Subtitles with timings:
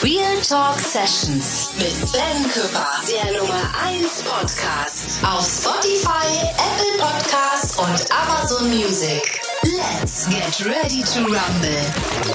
[0.00, 8.12] Real Talk Sessions mit Ben Küpper, der Nummer 1 Podcast auf Spotify, Apple Podcasts und
[8.12, 9.40] Amazon Music.
[9.64, 11.82] Let's get ready to rumble.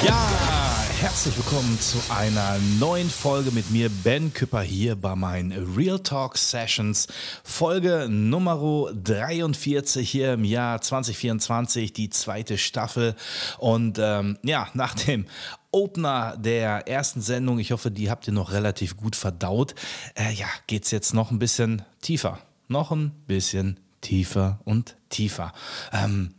[0.05, 0.56] Ja,
[1.01, 6.37] herzlich willkommen zu einer neuen Folge mit mir, Ben Küpper, hier bei meinen Real Talk
[6.37, 7.07] Sessions.
[7.43, 13.15] Folge Nummer 43 hier im Jahr 2024, die zweite Staffel.
[13.59, 15.27] Und ähm, ja, nach dem
[15.69, 19.75] Opener der ersten Sendung, ich hoffe, die habt ihr noch relativ gut verdaut,
[20.15, 22.39] äh, ja, geht es jetzt noch ein bisschen tiefer.
[22.69, 25.53] Noch ein bisschen tiefer und tiefer.
[25.93, 26.33] Ähm,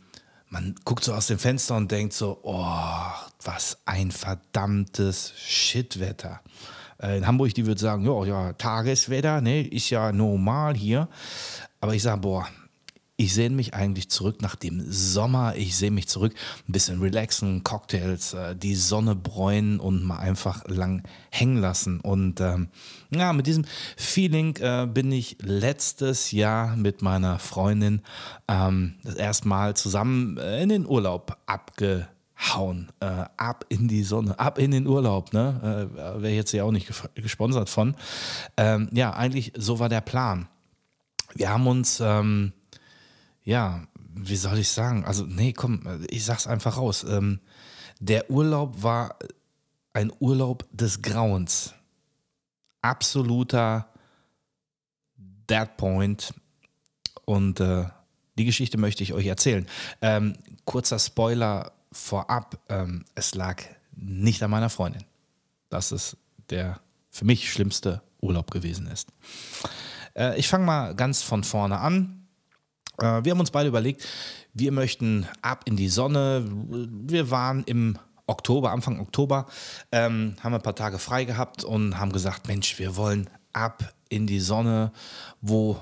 [0.49, 2.65] man guckt so aus dem Fenster und denkt so, oh,
[3.43, 6.41] was ein verdammtes Shitwetter.
[7.01, 11.07] Äh, in Hamburg, die würde sagen, ja, ja, Tageswetter, ne, ist ja normal hier.
[11.79, 12.47] Aber ich sage, boah,
[13.19, 15.53] ich sehne mich eigentlich zurück nach dem Sommer.
[15.57, 16.33] Ich sehe mich zurück,
[16.67, 21.99] ein bisschen relaxen, Cocktails, äh, die Sonne bräunen und mal einfach lang hängen lassen.
[21.99, 22.69] Und ähm,
[23.09, 23.65] ja, mit diesem
[23.97, 28.03] Feeling äh, bin ich letztes Jahr mit meiner Freundin
[28.47, 32.89] ähm, das erste Mal zusammen äh, in den Urlaub abgehauen.
[33.01, 35.89] Äh, ab in die Sonne, ab in den Urlaub, ne?
[35.93, 37.95] Äh, Wäre jetzt ja auch nicht gesponsert von.
[38.55, 40.47] Ähm, ja, eigentlich so war der Plan.
[41.35, 42.53] Wir haben uns ähm,
[43.49, 43.81] ja,
[44.13, 45.05] wie soll ich sagen?
[45.05, 47.03] Also, nee, komm, ich sag's einfach raus.
[47.03, 47.39] Ähm,
[47.99, 49.17] der Urlaub war
[49.91, 51.73] ein Urlaub des Grauens.
[52.83, 53.89] Absoluter
[55.17, 56.31] Dead Point.
[57.25, 57.85] Und äh,
[58.37, 59.65] die Geschichte möchte ich euch erzählen.
[60.03, 63.63] Ähm, kurzer Spoiler vorab: ähm, Es lag
[63.95, 65.05] nicht an meiner Freundin.
[65.69, 66.17] Das ist
[66.51, 69.07] der für mich schlimmste Urlaub gewesen ist.
[70.15, 72.18] Äh, ich fange mal ganz von vorne an.
[73.01, 74.05] Äh, wir haben uns beide überlegt,
[74.53, 76.45] wir möchten ab in die Sonne.
[76.47, 77.97] Wir waren im
[78.27, 79.47] Oktober, Anfang Oktober,
[79.91, 84.27] ähm, haben ein paar Tage frei gehabt und haben gesagt, Mensch, wir wollen ab in
[84.27, 84.91] die Sonne.
[85.41, 85.77] Wo,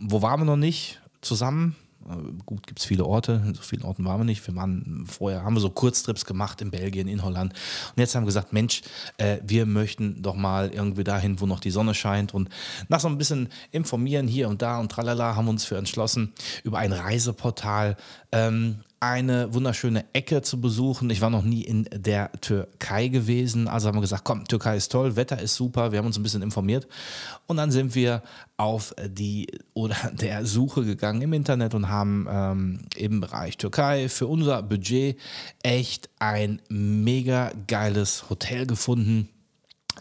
[0.00, 1.76] wo waren wir noch nicht zusammen?
[2.08, 4.46] Äh, gut, gibt es viele Orte, in so vielen Orten waren wir nicht.
[4.46, 7.52] Wir waren vorher, haben wir so Kurztrips gemacht in Belgien, in Holland.
[7.52, 8.82] Und jetzt haben wir gesagt, Mensch,
[9.18, 12.34] äh, wir möchten doch mal irgendwie dahin, wo noch die Sonne scheint.
[12.34, 12.48] Und
[12.88, 16.32] nach so ein bisschen informieren hier und da und tralala haben wir uns für entschlossen,
[16.62, 17.96] über ein Reiseportal
[18.32, 21.10] ähm, eine wunderschöne Ecke zu besuchen.
[21.10, 24.90] Ich war noch nie in der Türkei gewesen, also haben wir gesagt, komm, Türkei ist
[24.90, 26.88] toll, Wetter ist super, wir haben uns ein bisschen informiert.
[27.46, 28.22] Und dann sind wir
[28.56, 34.26] auf die oder der Suche gegangen im Internet und haben ähm, im Bereich Türkei für
[34.26, 35.18] unser Budget
[35.62, 39.28] echt ein mega geiles Hotel gefunden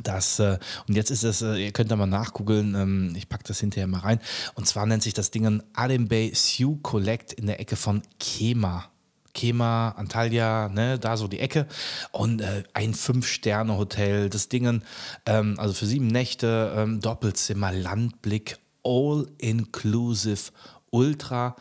[0.04, 0.58] das, äh,
[0.88, 3.88] und jetzt ist es, äh, ihr könnt da mal nachgoogeln, ähm, ich packe das hinterher
[3.88, 4.20] mal rein.
[4.56, 8.90] Und zwar nennt sich das Ding Adem Bay Sioux Collect in der Ecke von Kema.
[9.34, 11.68] Kema, Antalya, ne, da so die Ecke.
[12.12, 14.82] Und äh, ein Fünf-Sterne-Hotel, das Ding,
[15.26, 20.52] ähm, also für sieben Nächte, ähm, Doppelzimmer, Landblick, all-inclusive,
[20.90, 21.56] ultra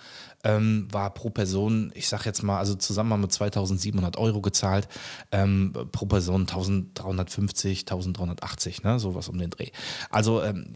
[0.44, 4.88] ähm, war pro Person, ich sag jetzt mal, also zusammen haben wir 2700 Euro gezahlt,
[5.32, 9.70] ähm, pro Person 1350, 1380, ne, sowas um den Dreh.
[10.10, 10.72] Also ähm,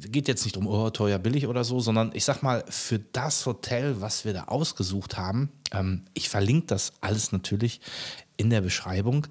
[0.00, 3.46] geht jetzt nicht um oh, teuer, billig oder so, sondern ich sag mal, für das
[3.46, 7.80] Hotel, was wir da ausgesucht haben, ähm, ich verlinke das alles natürlich
[8.36, 9.26] in der Beschreibung.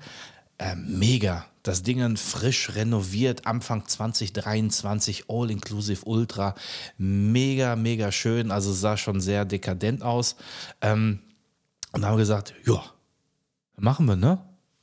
[0.57, 1.45] Äh, mega.
[1.63, 6.53] Das Ding frisch renoviert, Anfang 2023, All-Inclusive Ultra.
[6.97, 8.51] Mega, mega schön.
[8.51, 10.35] Also sah schon sehr dekadent aus.
[10.81, 11.19] Ähm,
[11.91, 12.83] und da haben wir gesagt, ja,
[13.77, 14.39] machen wir, ne?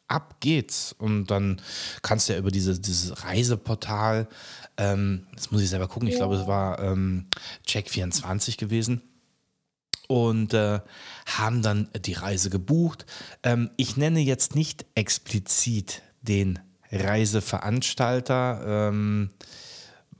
[0.08, 0.92] Ab geht's.
[0.98, 1.62] Und dann
[2.02, 4.28] kannst du ja über diese, dieses Reiseportal,
[4.76, 7.28] ähm, das muss ich selber gucken, ich glaube, es war ähm,
[7.66, 9.02] Check24 gewesen
[10.08, 10.80] und äh,
[11.26, 13.06] haben dann die Reise gebucht.
[13.42, 16.58] Ähm, ich nenne jetzt nicht explizit den
[16.90, 19.30] Reiseveranstalter, ähm,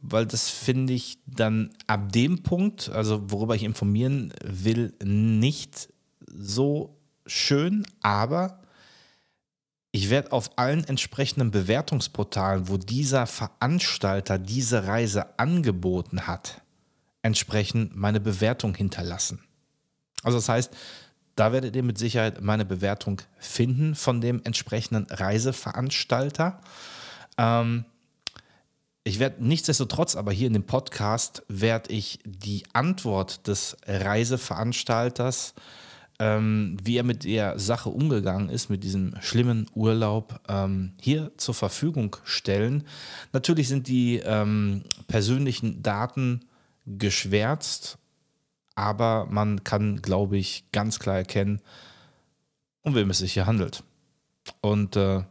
[0.01, 5.89] weil das finde ich dann ab dem Punkt, also worüber ich informieren will, nicht
[6.27, 8.63] so schön, aber
[9.93, 16.63] ich werde auf allen entsprechenden Bewertungsportalen, wo dieser Veranstalter diese Reise angeboten hat,
[17.21, 19.45] entsprechend meine Bewertung hinterlassen.
[20.23, 20.73] Also das heißt,
[21.37, 26.61] da werdet ihr mit Sicherheit meine Bewertung finden von dem entsprechenden Reiseveranstalter.
[27.39, 27.85] Ähm,
[29.05, 35.55] ich werde nichtsdestotrotz, aber hier in dem Podcast werde ich die Antwort des Reiseveranstalters,
[36.21, 41.55] ähm, wie er mit der Sache umgegangen ist, mit diesem schlimmen Urlaub, ähm, hier zur
[41.55, 42.85] Verfügung stellen.
[43.33, 46.45] Natürlich sind die ähm, persönlichen Daten
[46.87, 47.99] geschwärzt
[48.75, 51.61] aber man kann, glaube ich, ganz klar erkennen,
[52.83, 53.83] um wem es sich hier handelt.
[54.61, 55.23] Und äh,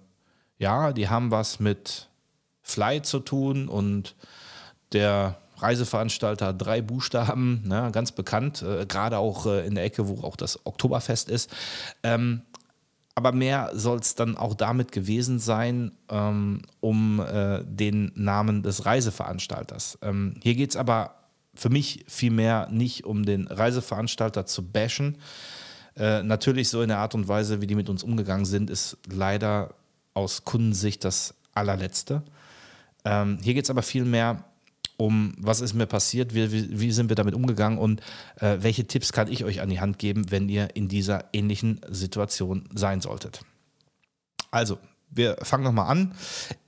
[0.57, 2.09] ja, die haben was mit
[2.61, 4.15] Fly zu tun und
[4.93, 10.23] der Reiseveranstalter drei Buchstaben, ne, ganz bekannt, äh, gerade auch äh, in der Ecke, wo
[10.23, 11.49] auch das Oktoberfest ist.
[12.03, 12.41] Ähm,
[13.13, 18.85] aber mehr soll es dann auch damit gewesen sein, ähm, um äh, den Namen des
[18.85, 19.99] Reiseveranstalters.
[20.01, 21.15] Ähm, hier geht es aber
[21.61, 25.19] für mich vielmehr nicht um den Reiseveranstalter zu bashen.
[25.95, 28.97] Äh, natürlich so in der Art und Weise, wie die mit uns umgegangen sind, ist
[29.07, 29.75] leider
[30.15, 32.23] aus Kundensicht das allerletzte.
[33.05, 34.43] Ähm, hier geht es aber vielmehr
[34.97, 38.01] um, was ist mir passiert, wie, wie, wie sind wir damit umgegangen und
[38.39, 41.79] äh, welche Tipps kann ich euch an die Hand geben, wenn ihr in dieser ähnlichen
[41.89, 43.41] Situation sein solltet.
[44.49, 44.79] Also,
[45.11, 46.13] wir fangen nochmal an.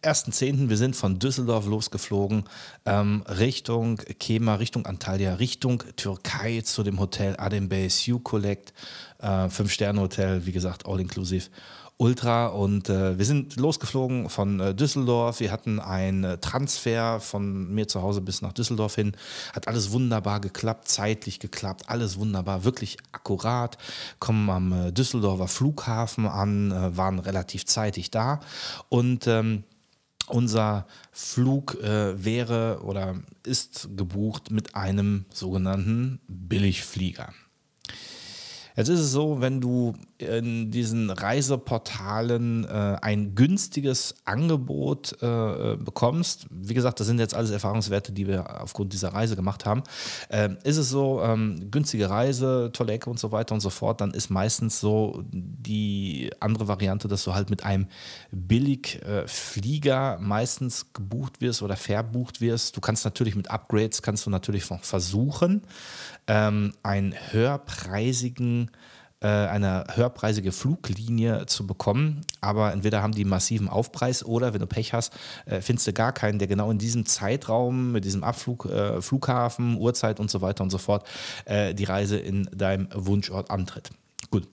[0.03, 0.69] 1.10.
[0.69, 2.43] Wir sind von Düsseldorf losgeflogen,
[2.85, 8.73] ähm, Richtung Kema, Richtung Antalya, Richtung Türkei zu dem Hotel Adem Bay Sioux Collect,
[9.19, 11.49] äh, Fünf-Sterne-Hotel, wie gesagt, all inclusive.
[11.97, 15.39] Ultra und äh, wir sind losgeflogen von äh, Düsseldorf.
[15.39, 19.15] Wir hatten einen äh, Transfer von mir zu Hause bis nach Düsseldorf hin.
[19.53, 23.77] Hat alles wunderbar geklappt, zeitlich geklappt, alles wunderbar, wirklich akkurat.
[24.19, 28.39] Kommen am äh, Düsseldorfer Flughafen an, äh, waren relativ zeitig da
[28.89, 29.63] und ähm,
[30.27, 37.33] unser Flug äh, wäre oder ist gebucht mit einem sogenannten Billigflieger.
[38.75, 46.47] Jetzt ist es so, wenn du in diesen Reiseportalen äh, ein günstiges Angebot äh, bekommst,
[46.49, 49.83] wie gesagt, das sind jetzt alles Erfahrungswerte, die wir aufgrund dieser Reise gemacht haben,
[50.29, 54.01] äh, ist es so, ähm, günstige Reise, tolle Ecke und so weiter und so fort,
[54.01, 57.87] dann ist meistens so die andere Variante, dass du halt mit einem
[58.31, 62.75] Billigflieger meistens gebucht wirst oder verbucht wirst.
[62.75, 65.61] Du kannst natürlich mit Upgrades, kannst du natürlich versuchen,
[66.27, 68.71] ähm, einen höherpreisigen
[69.23, 72.25] äh, eine höherpreisige Fluglinie zu bekommen.
[72.41, 75.13] Aber entweder haben die massiven Aufpreis oder wenn du Pech hast,
[75.45, 79.77] äh, findest du gar keinen, der genau in diesem Zeitraum mit diesem Abflug, äh, Flughafen,
[79.77, 81.07] Uhrzeit und so weiter und so fort
[81.47, 83.91] die Reise in deinem Wunschort antritt.
[84.33, 84.47] Gut.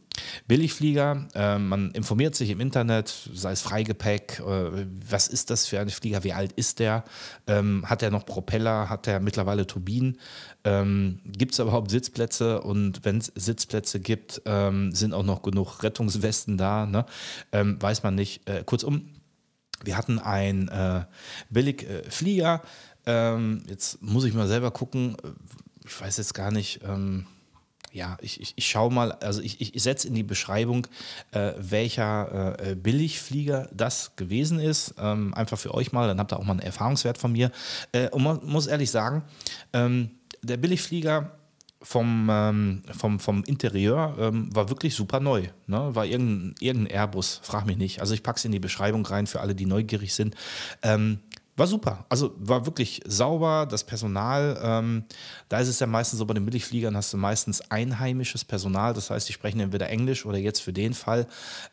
[0.47, 5.81] Billigflieger, äh, man informiert sich im Internet, sei es Freigepäck, äh, was ist das für
[5.81, 7.03] ein Flieger, wie alt ist der,
[7.47, 10.19] ähm, hat er noch Propeller, hat er mittlerweile Turbinen,
[10.65, 15.83] ähm, gibt es überhaupt Sitzplätze und wenn es Sitzplätze gibt, ähm, sind auch noch genug
[15.83, 17.07] Rettungswesten da, ne?
[17.53, 18.47] Ähm, weiß man nicht.
[18.51, 19.09] Äh, kurzum,
[19.83, 21.07] wir hatten einen äh,
[21.49, 22.61] Billigflieger,
[23.07, 25.17] ähm, jetzt muss ich mal selber gucken,
[25.87, 27.25] ich weiß jetzt gar nicht, ähm,
[27.93, 30.87] ja, ich, ich, ich schaue mal, also ich, ich setze in die Beschreibung,
[31.33, 34.95] äh, welcher äh, Billigflieger das gewesen ist.
[34.99, 37.51] Ähm, einfach für euch mal, dann habt ihr auch mal einen Erfahrungswert von mir.
[37.93, 39.23] Äh, und man muss ehrlich sagen,
[39.73, 40.11] ähm,
[40.43, 41.33] der Billigflieger
[41.83, 45.45] vom, ähm, vom, vom Interieur ähm, war wirklich super neu.
[45.67, 45.95] Ne?
[45.95, 48.01] War irgendein, irgendein Airbus, frag mich nicht.
[48.01, 50.35] Also ich packe es in die Beschreibung rein für alle, die neugierig sind.
[50.83, 51.21] Ähm,
[51.61, 52.07] war super.
[52.09, 54.59] Also war wirklich sauber, das Personal.
[54.63, 55.05] Ähm,
[55.49, 58.95] da ist es ja meistens so, bei den Billigfliegern hast du meistens einheimisches Personal.
[58.95, 61.27] Das heißt, die sprechen entweder Englisch oder jetzt für den Fall,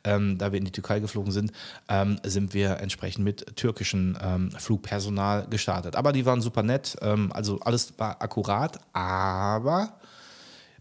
[0.03, 1.53] ähm, da wir in die Türkei geflogen sind,
[1.87, 5.95] ähm, sind wir entsprechend mit türkischem ähm, Flugpersonal gestartet.
[5.95, 6.97] Aber die waren super nett.
[7.01, 8.79] Ähm, also alles war akkurat.
[8.91, 9.99] Aber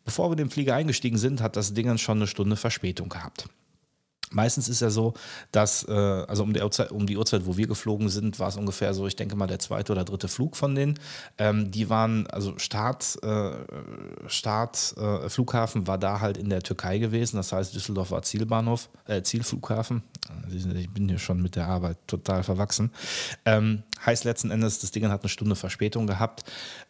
[0.05, 3.49] bevor wir den Flieger eingestiegen sind, hat das Ding schon eine Stunde Verspätung gehabt.
[4.37, 5.15] Meistens ist ja so,
[5.51, 8.57] dass, äh, also um die, Uhrzeit, um die Uhrzeit, wo wir geflogen sind, war es
[8.57, 10.99] ungefähr so, ich denke mal, der zweite oder dritte Flug von denen.
[11.39, 13.53] Ähm, die waren, also Start, äh,
[14.27, 17.39] Start äh, Flughafen war da halt in der Türkei gewesen.
[17.39, 20.03] Das heißt, Düsseldorf war Zielbahnhof, äh, Zielflughafen.
[20.55, 22.93] Ich bin hier schon mit der Arbeit total verwachsen.
[23.47, 26.45] Ähm, heißt letzten Endes, das Ding hat eine Stunde Verspätung gehabt.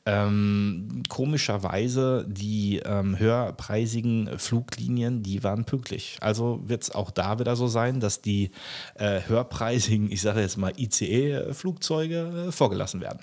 [0.09, 6.17] Ähm, komischerweise, die ähm, höherpreisigen Fluglinien, die waren pünktlich.
[6.21, 8.53] Also wird es auch da wieder so sein, dass die
[8.95, 13.19] äh, höherpreisigen, ich sage jetzt mal ICE-Flugzeuge äh, vorgelassen werden.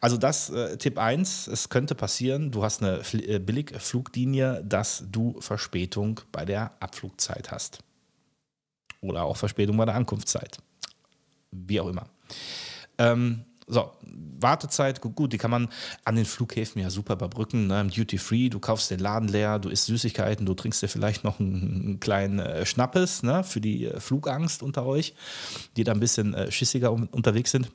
[0.00, 5.04] Also das äh, Tipp 1, es könnte passieren, du hast eine Fl äh, Billigfluglinie, dass
[5.10, 7.78] du Verspätung bei der Abflugzeit hast.
[9.00, 10.58] Oder auch Verspätung bei der Ankunftszeit.
[11.50, 12.06] Wie auch immer.
[12.98, 13.90] Ähm, so,
[14.40, 15.68] Wartezeit, gut, die kann man
[16.04, 17.66] an den Flughäfen ja super überbrücken.
[17.66, 17.86] Ne?
[17.86, 21.40] Duty Free, du kaufst den Laden leer, du isst Süßigkeiten, du trinkst dir vielleicht noch
[21.40, 23.42] einen, einen kleinen äh, Schnappes ne?
[23.42, 25.14] für die äh, Flugangst unter euch,
[25.76, 27.70] die da ein bisschen äh, schissiger um, unterwegs sind.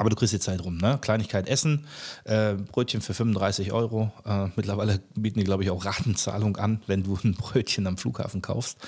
[0.00, 0.96] Aber du kriegst die Zeit rum, ne?
[0.98, 1.84] Kleinigkeit essen,
[2.24, 4.10] äh, Brötchen für 35 Euro.
[4.24, 8.40] Äh, mittlerweile bieten die, glaube ich, auch Ratenzahlung an, wenn du ein Brötchen am Flughafen
[8.40, 8.78] kaufst.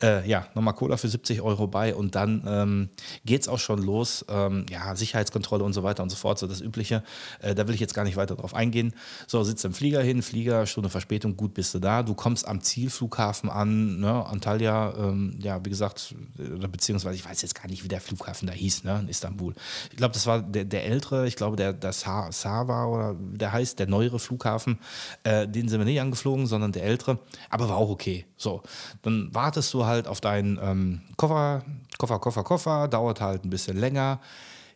[0.00, 2.90] Äh, ja, nochmal Cola für 70 Euro bei und dann ähm,
[3.24, 4.24] geht es auch schon los.
[4.28, 7.02] Ähm, ja, Sicherheitskontrolle und so weiter und so fort, so das Übliche.
[7.40, 8.94] Äh, da will ich jetzt gar nicht weiter drauf eingehen.
[9.26, 12.04] So, sitzt im Flieger hin, Flieger, Stunde Verspätung, gut bist du da.
[12.04, 14.26] Du kommst am Zielflughafen an, ne?
[14.26, 18.52] Antalya, ähm, ja, wie gesagt, beziehungsweise ich weiß jetzt gar nicht, wie der Flughafen da
[18.52, 19.00] hieß, ne?
[19.00, 19.54] in Istanbul.
[19.90, 23.78] Ich glaube, das war der, der ältere, ich glaube, der, der Sava oder der heißt,
[23.78, 24.78] der neuere Flughafen,
[25.24, 27.18] äh, den sind wir nicht angeflogen, sondern der ältere,
[27.50, 28.26] aber war auch okay.
[28.36, 28.62] So,
[29.02, 31.62] dann wartest du halt auf deinen ähm, Koffer,
[31.98, 34.20] Koffer, Koffer, Koffer, dauert halt ein bisschen länger.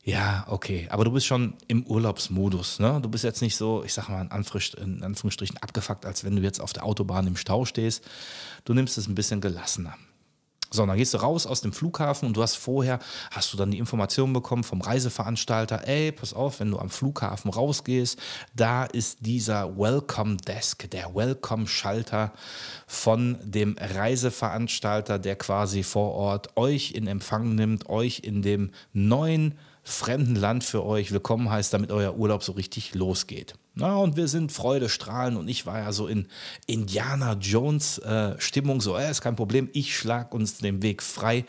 [0.06, 2.78] Ja, okay, aber du bist schon im Urlaubsmodus.
[2.78, 3.00] Ne?
[3.02, 6.60] Du bist jetzt nicht so, ich sag mal in, Anführungsstrichen abgefuckt, als wenn du jetzt
[6.60, 8.04] auf der Autobahn im Stau stehst.
[8.64, 9.94] Du nimmst es ein bisschen gelassener.
[10.70, 12.98] So, dann gehst du raus aus dem Flughafen und du hast vorher,
[13.30, 17.52] hast du dann die Information bekommen vom Reiseveranstalter, ey, pass auf, wenn du am Flughafen
[17.52, 18.18] rausgehst,
[18.54, 22.32] da ist dieser Welcome Desk, der Welcome-Schalter
[22.86, 29.54] von dem Reiseveranstalter, der quasi vor Ort euch in Empfang nimmt, euch in dem neuen
[29.84, 33.54] fremden Land für euch willkommen heißt, damit euer Urlaub so richtig losgeht.
[33.78, 36.28] Na, und wir sind Freude, Strahlen und ich war ja so in
[36.66, 41.44] Indiana Jones äh, Stimmung, so, äh, ist kein Problem, ich schlag uns den Weg frei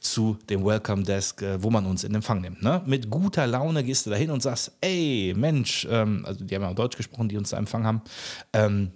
[0.00, 2.62] zu dem Welcome Desk, äh, wo man uns in Empfang nimmt.
[2.62, 2.80] Ne?
[2.86, 6.62] Mit guter Laune gehst du da hin und sagst, ey, Mensch, ähm, also die haben
[6.62, 8.00] ja auch Deutsch gesprochen, die uns da empfangen haben,
[8.54, 8.92] ähm,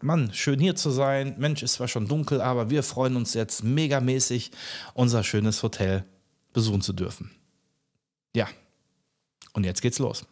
[0.00, 1.34] Mann, schön hier zu sein.
[1.38, 4.52] Mensch, ist zwar schon dunkel, aber wir freuen uns jetzt megamäßig,
[4.92, 6.04] unser schönes Hotel
[6.52, 7.32] besuchen zu dürfen.
[8.36, 8.46] Ja,
[9.52, 10.26] und jetzt geht's los.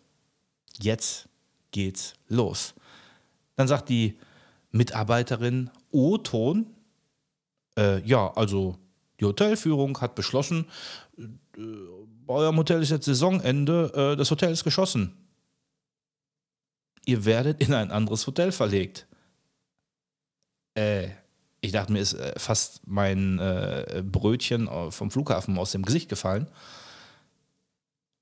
[0.79, 1.29] Jetzt
[1.73, 2.75] geht's los.
[3.57, 4.19] Dann sagt die
[4.71, 6.67] Mitarbeiterin O-Ton,
[7.77, 8.79] äh, ja, also
[9.21, 10.67] die Hotelführung hat beschlossen,
[11.19, 11.27] äh,
[12.27, 15.17] bei eurem Hotel ist jetzt Saisonende, äh, das Hotel ist geschossen.
[17.05, 19.07] Ihr werdet in ein anderes Hotel verlegt.
[20.75, 21.09] Äh,
[21.61, 26.49] ich dachte mir, ist äh, fast mein äh, Brötchen vom Flughafen aus dem Gesicht gefallen.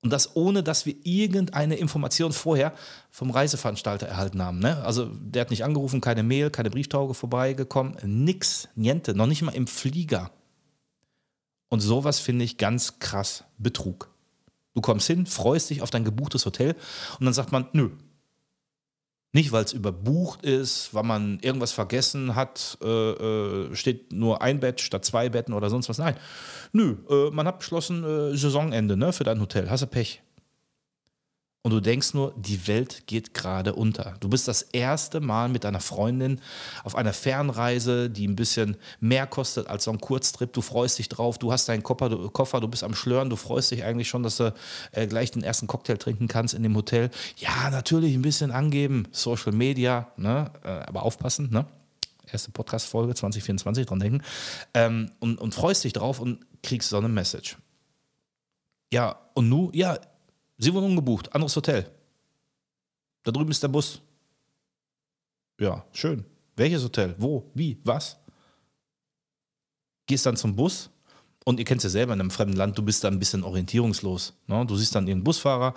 [0.03, 2.73] Und das ohne, dass wir irgendeine Information vorher
[3.11, 4.57] vom Reiseveranstalter erhalten haben.
[4.57, 4.83] Ne?
[4.83, 9.53] Also der hat nicht angerufen, keine Mail, keine Brieftauge vorbeigekommen, nix, niente, noch nicht mal
[9.53, 10.31] im Flieger.
[11.69, 14.09] Und sowas finde ich ganz krass Betrug.
[14.73, 16.75] Du kommst hin, freust dich auf dein gebuchtes Hotel
[17.19, 17.91] und dann sagt man, nö,
[19.33, 24.59] nicht, weil es überbucht ist, weil man irgendwas vergessen hat, äh, äh, steht nur ein
[24.59, 25.97] Bett statt zwei Betten oder sonst was.
[25.97, 26.15] Nein.
[26.73, 29.69] Nö, äh, man hat beschlossen, äh, Saisonende ne, für dein Hotel.
[29.69, 30.21] Hast du Pech.
[31.63, 34.15] Und du denkst nur, die Welt geht gerade unter.
[34.19, 36.41] Du bist das erste Mal mit deiner Freundin
[36.83, 40.53] auf einer Fernreise, die ein bisschen mehr kostet als so ein Kurztrip.
[40.53, 43.35] Du freust dich drauf, du hast deinen Koffer, du, Koffer, du bist am Schlören, du
[43.35, 44.55] freust dich eigentlich schon, dass du
[44.91, 47.11] äh, gleich den ersten Cocktail trinken kannst in dem Hotel.
[47.37, 50.49] Ja, natürlich ein bisschen angeben, Social Media, ne?
[50.63, 51.67] Äh, aber aufpassen, ne?
[52.31, 54.23] Erste Podcast-Folge 2024, dran denken.
[54.73, 57.57] Ähm, und, und freust dich drauf und kriegst so eine Message.
[58.91, 59.97] Ja, und nu, ja,
[60.61, 61.89] Sie wurden umgebucht, anderes Hotel.
[63.23, 63.99] Da drüben ist der Bus.
[65.59, 66.23] Ja, schön.
[66.55, 67.15] Welches Hotel?
[67.17, 67.49] Wo?
[67.55, 67.79] Wie?
[67.83, 68.17] Was?
[70.05, 70.91] Gehst dann zum Bus
[71.45, 73.43] und ihr kennt es ja selber in einem fremden Land, du bist da ein bisschen
[73.43, 74.33] orientierungslos.
[74.45, 74.63] Ne?
[74.67, 75.73] Du siehst dann den Busfahrer,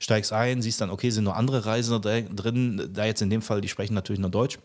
[0.00, 3.60] steigst ein, siehst dann, okay, sind nur andere Reisende drin, da jetzt in dem Fall,
[3.60, 4.58] die sprechen natürlich nur Deutsch,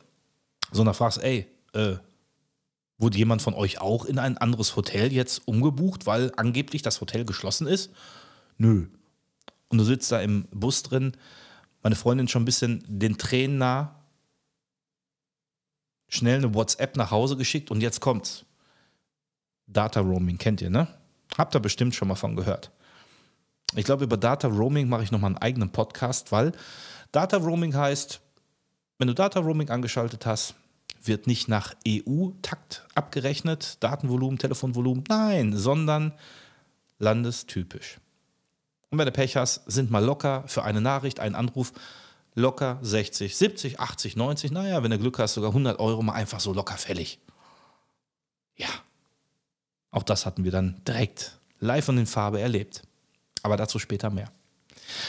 [0.71, 1.97] sondern fragst, ey, äh,
[2.97, 7.23] wurde jemand von euch auch in ein anderes Hotel jetzt umgebucht, weil angeblich das Hotel
[7.23, 7.91] geschlossen ist?
[8.57, 8.87] Nö
[9.69, 11.13] und du sitzt da im Bus drin,
[11.81, 13.95] meine Freundin schon ein bisschen den Tränen nah,
[16.09, 18.45] schnell eine WhatsApp nach Hause geschickt und jetzt kommt's.
[19.67, 20.87] Data Roaming kennt ihr, ne?
[21.37, 22.71] Habt ihr bestimmt schon mal von gehört.
[23.75, 26.53] Ich glaube, über Data Roaming mache ich nochmal einen eigenen Podcast, weil
[27.11, 28.19] Data Roaming heißt,
[28.97, 30.55] wenn du Data Roaming angeschaltet hast,
[31.03, 36.13] wird nicht nach EU-Takt abgerechnet, Datenvolumen, Telefonvolumen, nein, sondern
[36.97, 37.99] landestypisch.
[38.89, 41.73] Und wenn du Pech hast, sind mal locker für eine Nachricht, einen Anruf
[42.35, 46.39] locker 60, 70, 80, 90, naja, wenn du Glück hast, sogar 100 Euro mal einfach
[46.39, 47.19] so locker fällig.
[48.55, 48.69] Ja,
[49.91, 52.83] auch das hatten wir dann direkt live und in Farbe erlebt.
[53.43, 54.31] Aber dazu später mehr.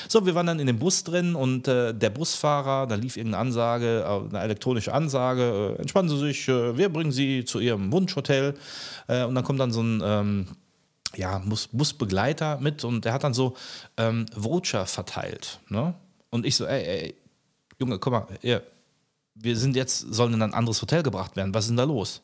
[0.08, 3.42] So, wir waren dann in dem Bus drin und äh, der Busfahrer, da lief irgendeine
[3.42, 7.90] Ansage, äh, eine elektronische Ansage, äh, entspannen Sie sich, äh, wir bringen Sie zu Ihrem
[7.90, 8.54] Wunschhotel.
[9.08, 10.46] Äh, und dann kommt dann so ein ähm,
[11.16, 13.56] ja, Bus, Busbegleiter mit und der hat dann so
[13.96, 15.60] ähm, Voucher verteilt.
[15.68, 15.94] Ne?
[16.30, 17.14] Und ich so, ey, ey,
[17.78, 18.62] Junge, guck mal, ihr,
[19.34, 21.54] wir sind jetzt, sollen in ein anderes Hotel gebracht werden.
[21.54, 22.22] Was ist denn da los?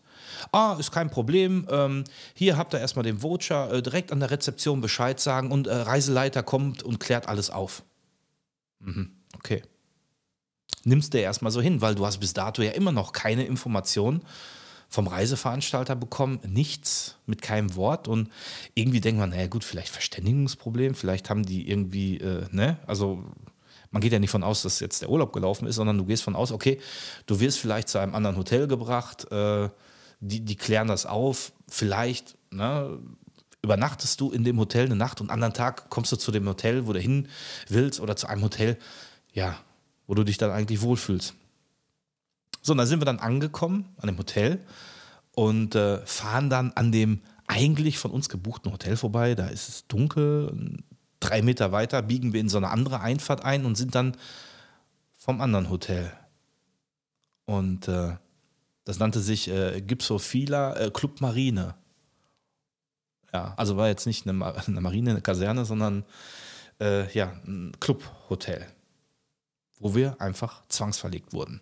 [0.53, 1.67] Ah, ist kein Problem.
[1.71, 5.67] Ähm, hier habt ihr erstmal den Voucher, äh, direkt an der Rezeption Bescheid sagen und
[5.67, 7.83] äh, Reiseleiter kommt und klärt alles auf.
[8.81, 9.63] Mhm, okay.
[10.85, 14.23] Nimmst du erstmal so hin, weil du hast bis dato ja immer noch keine Informationen
[14.97, 18.31] vom Reiseveranstalter bekommen, nichts mit keinem Wort und
[18.73, 23.23] irgendwie denkt man, naja gut, vielleicht Verständigungsproblem, vielleicht haben die irgendwie, äh, ne, also
[23.91, 26.23] man geht ja nicht von aus, dass jetzt der Urlaub gelaufen ist, sondern du gehst
[26.23, 26.81] von aus, okay,
[27.27, 29.69] du wirst vielleicht zu einem anderen Hotel gebracht, äh,
[30.21, 32.99] die, die klären das auf, vielleicht ne,
[33.61, 36.87] übernachtest du in dem Hotel eine Nacht und anderen Tag kommst du zu dem Hotel,
[36.87, 37.29] wo du hin
[37.69, 38.79] willst oder zu einem Hotel,
[39.35, 39.59] ja,
[40.07, 41.35] wo du dich dann eigentlich wohlfühlst.
[42.67, 44.59] So, und dann sind wir dann angekommen an dem Hotel
[45.37, 49.37] und äh, fahren dann an dem eigentlich von uns gebuchten Hotel vorbei.
[49.37, 50.83] Da ist es dunkel.
[51.21, 54.17] Drei Meter weiter biegen wir in so eine andere Einfahrt ein und sind dann
[55.17, 56.13] vom anderen Hotel.
[57.45, 58.17] Und äh,
[58.83, 61.77] das nannte sich äh, Gypsophila äh, Club Marine.
[63.33, 66.05] Ja, also war jetzt nicht eine, eine Marine, eine Kaserne, sondern
[66.81, 68.67] äh, ja, ein Clubhotel,
[69.79, 71.61] wo wir einfach zwangsverlegt wurden.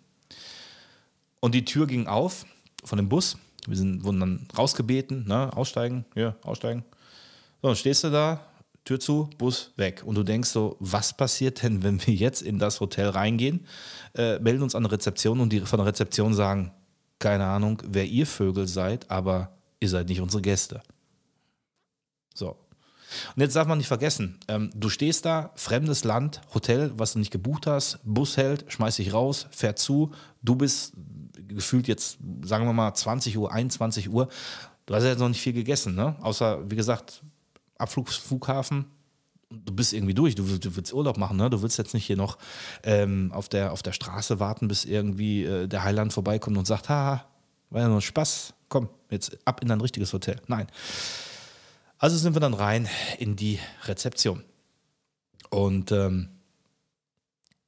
[1.45, 2.43] Und die Tür ging auf
[2.83, 3.37] von dem Bus.
[3.67, 6.83] Wir sind, wurden dann rausgebeten, ne, aussteigen, ja, aussteigen.
[7.61, 8.47] So, dann stehst du da,
[8.83, 10.01] Tür zu, Bus weg.
[10.03, 13.67] Und du denkst so, was passiert denn, wenn wir jetzt in das Hotel reingehen,
[14.15, 16.71] äh, melden uns an der Rezeption und die von der Rezeption sagen,
[17.19, 20.81] keine Ahnung, wer ihr Vögel seid, aber ihr seid nicht unsere Gäste.
[22.33, 22.57] So.
[23.35, 27.19] Und jetzt darf man nicht vergessen, ähm, du stehst da, fremdes Land, Hotel, was du
[27.19, 30.11] nicht gebucht hast, Bus hält, schmeißt dich raus, fährt zu,
[30.41, 30.93] du bist
[31.47, 34.27] gefühlt jetzt, sagen wir mal, 20 Uhr, 21 Uhr,
[34.85, 36.15] du hast ja jetzt noch nicht viel gegessen, ne?
[36.21, 37.23] Außer, wie gesagt,
[37.77, 38.85] Abflugsflughafen,
[39.49, 41.49] du bist irgendwie durch, du, du, willst Urlaub machen, ne?
[41.49, 42.37] Du willst jetzt nicht hier noch
[42.83, 46.89] ähm, auf, der, auf der Straße warten, bis irgendwie äh, der Heiland vorbeikommt und sagt,
[46.89, 47.25] haha,
[47.69, 50.41] war ja nur Spaß, komm, jetzt ab in dein richtiges Hotel.
[50.47, 50.67] Nein.
[51.97, 52.87] Also sind wir dann rein
[53.19, 54.43] in die Rezeption.
[55.49, 56.29] Und ähm,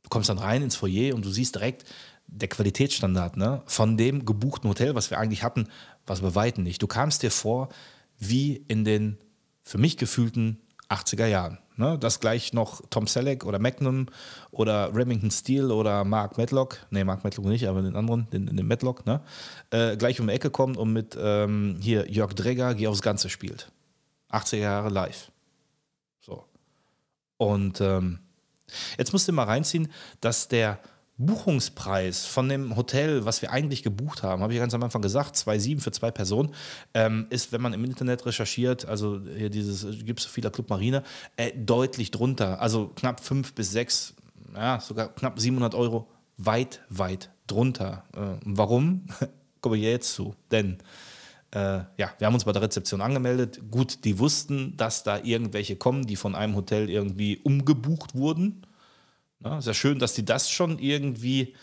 [0.03, 1.85] du kommst dann rein ins Foyer und du siehst direkt
[2.27, 5.67] der Qualitätsstandard ne, von dem gebuchten Hotel, was wir eigentlich hatten,
[6.05, 6.81] was bei Weitem nicht.
[6.81, 7.69] Du kamst dir vor
[8.19, 9.17] wie in den
[9.63, 11.59] für mich gefühlten 80er Jahren.
[11.75, 11.97] Ne?
[11.99, 14.07] Das gleich noch Tom Selleck oder Magnum
[14.51, 18.67] oder Remington Steel oder Mark Medlock, nee, Mark Medlock nicht, aber den anderen, den, den
[18.67, 19.21] Medlock, ne?
[19.69, 23.29] Äh, gleich um die Ecke kommt und mit ähm, hier Jörg Dregger Geh aufs Ganze
[23.29, 23.71] spielt.
[24.31, 25.31] 80er Jahre live.
[26.19, 26.45] So.
[27.37, 28.19] Und ähm,
[28.97, 30.79] jetzt musst du mal reinziehen, dass der
[31.17, 35.35] Buchungspreis von dem Hotel, was wir eigentlich gebucht haben, habe ich ganz am Anfang gesagt,
[35.35, 36.53] 2,7 für zwei Personen,
[36.93, 40.69] ähm, ist, wenn man im Internet recherchiert, also hier dieses gibt es so vieler Club
[40.69, 41.03] Marine,
[41.35, 42.61] äh, deutlich drunter.
[42.61, 44.13] Also knapp 5 bis 6,
[44.55, 48.03] ja, sogar knapp 700 Euro, weit, weit drunter.
[48.15, 49.07] Äh, warum?
[49.61, 50.35] Komme ich jetzt zu.
[50.51, 50.77] Denn
[51.49, 53.71] äh, ja, wir haben uns bei der Rezeption angemeldet.
[53.71, 58.66] Gut, die wussten, dass da irgendwelche kommen, die von einem Hotel irgendwie umgebucht wurden
[59.43, 61.55] ja, sehr schön, dass die das schon irgendwie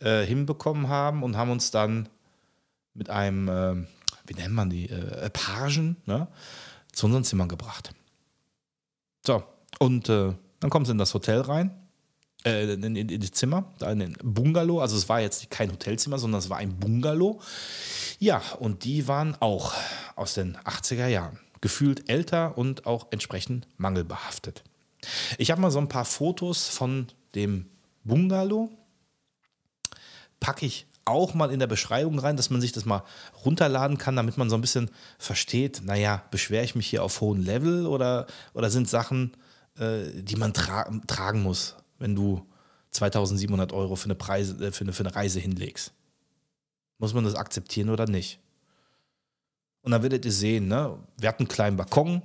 [0.00, 2.08] äh, hinbekommen haben und haben uns dann
[2.94, 3.86] mit einem, äh,
[4.26, 6.28] wie nennt man die, äh, Pagen ne,
[6.92, 7.92] zu unseren Zimmern gebracht.
[9.26, 9.42] So,
[9.78, 11.70] und äh, dann kommen sie in das Hotel rein,
[12.44, 14.80] äh, in, in, in die Zimmer, in den Bungalow.
[14.80, 17.40] Also es war jetzt kein Hotelzimmer, sondern es war ein Bungalow.
[18.18, 19.74] Ja, und die waren auch
[20.14, 21.38] aus den 80er Jahren.
[21.60, 24.62] Gefühlt älter und auch entsprechend mangelbehaftet.
[25.38, 27.66] Ich habe mal so ein paar Fotos von dem
[28.04, 28.70] Bungalow.
[30.40, 33.04] Packe ich auch mal in der Beschreibung rein, dass man sich das mal
[33.44, 37.40] runterladen kann, damit man so ein bisschen versteht, naja, beschwere ich mich hier auf hohem
[37.40, 39.36] Level oder, oder sind Sachen,
[39.78, 42.44] äh, die man tra tragen muss, wenn du
[42.90, 45.92] 2700 Euro für eine, Preise, äh, für, eine, für eine Reise hinlegst.
[46.98, 48.40] Muss man das akzeptieren oder nicht?
[49.82, 50.98] Und dann werdet ihr sehen, ne?
[51.16, 52.22] wir hatten einen kleinen Balkon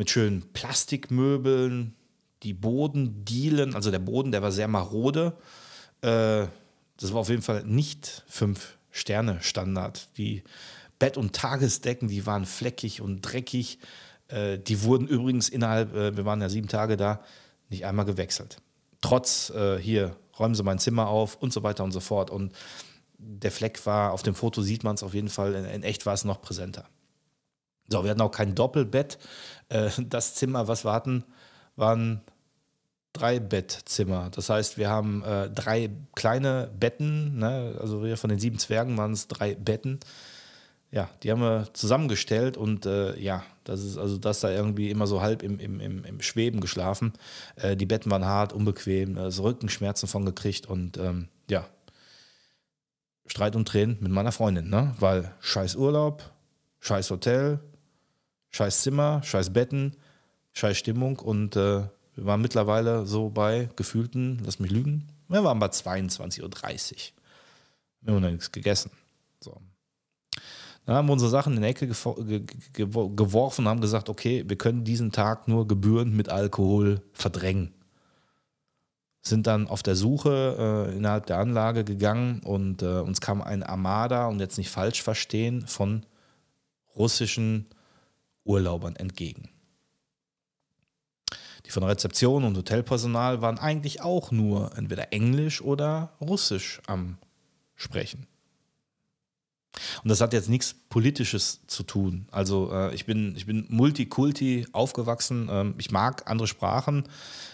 [0.00, 1.94] mit schönen Plastikmöbeln,
[2.42, 5.34] die Bodendielen, also der Boden, der war sehr marode.
[6.00, 6.46] Äh,
[6.96, 10.08] das war auf jeden Fall nicht fünf Sterne Standard.
[10.16, 10.42] Die
[10.98, 13.78] Bett- und Tagesdecken, die waren fleckig und dreckig.
[14.28, 17.22] Äh, die wurden übrigens innerhalb, äh, wir waren ja sieben Tage da,
[17.68, 18.56] nicht einmal gewechselt.
[19.02, 22.30] Trotz äh, hier, räumen Sie mein Zimmer auf und so weiter und so fort.
[22.30, 22.54] Und
[23.18, 26.06] der Fleck war, auf dem Foto sieht man es auf jeden Fall, in, in echt
[26.06, 26.88] war es noch präsenter.
[27.90, 29.18] So, wir hatten auch kein Doppelbett.
[29.68, 31.24] Äh, das Zimmer, was wir hatten,
[31.76, 32.22] waren
[33.12, 34.30] drei Bettzimmer.
[34.30, 37.76] Das heißt, wir haben äh, drei kleine Betten, ne?
[37.80, 39.98] also wir von den sieben Zwergen waren es drei Betten.
[40.92, 45.06] Ja, die haben wir zusammengestellt und äh, ja, das ist also das da irgendwie immer
[45.06, 47.12] so halb im, im, im, im Schweben geschlafen.
[47.56, 51.64] Äh, die Betten waren hart, unbequem, also Rückenschmerzen von gekriegt und ähm, ja,
[53.26, 54.94] Streit und Tränen mit meiner Freundin, ne?
[54.98, 56.28] Weil scheiß Urlaub,
[56.80, 57.60] scheiß Hotel,
[58.50, 59.96] scheiß Zimmer, scheiß Betten,
[60.52, 61.82] scheiß Stimmung und äh,
[62.14, 66.50] wir waren mittlerweile so bei gefühlten, lass mich lügen, wir waren bei 22.30 Uhr.
[68.02, 68.90] Wir haben noch nichts gegessen.
[69.40, 69.56] So.
[70.86, 74.84] Dann haben wir unsere Sachen in die Ecke geworfen und haben gesagt, okay, wir können
[74.84, 77.74] diesen Tag nur gebührend mit Alkohol verdrängen.
[79.22, 83.62] Sind dann auf der Suche äh, innerhalb der Anlage gegangen und äh, uns kam ein
[83.62, 86.06] Armada, und jetzt nicht falsch verstehen, von
[86.96, 87.66] russischen
[88.44, 89.48] Urlaubern entgegen.
[91.66, 97.18] Die von Rezeption und Hotelpersonal waren eigentlich auch nur entweder Englisch oder Russisch am
[97.76, 98.26] Sprechen.
[100.02, 102.26] Und das hat jetzt nichts Politisches zu tun.
[102.30, 105.48] Also äh, ich bin, ich bin Multikulti aufgewachsen.
[105.50, 107.04] Ähm, ich mag andere Sprachen.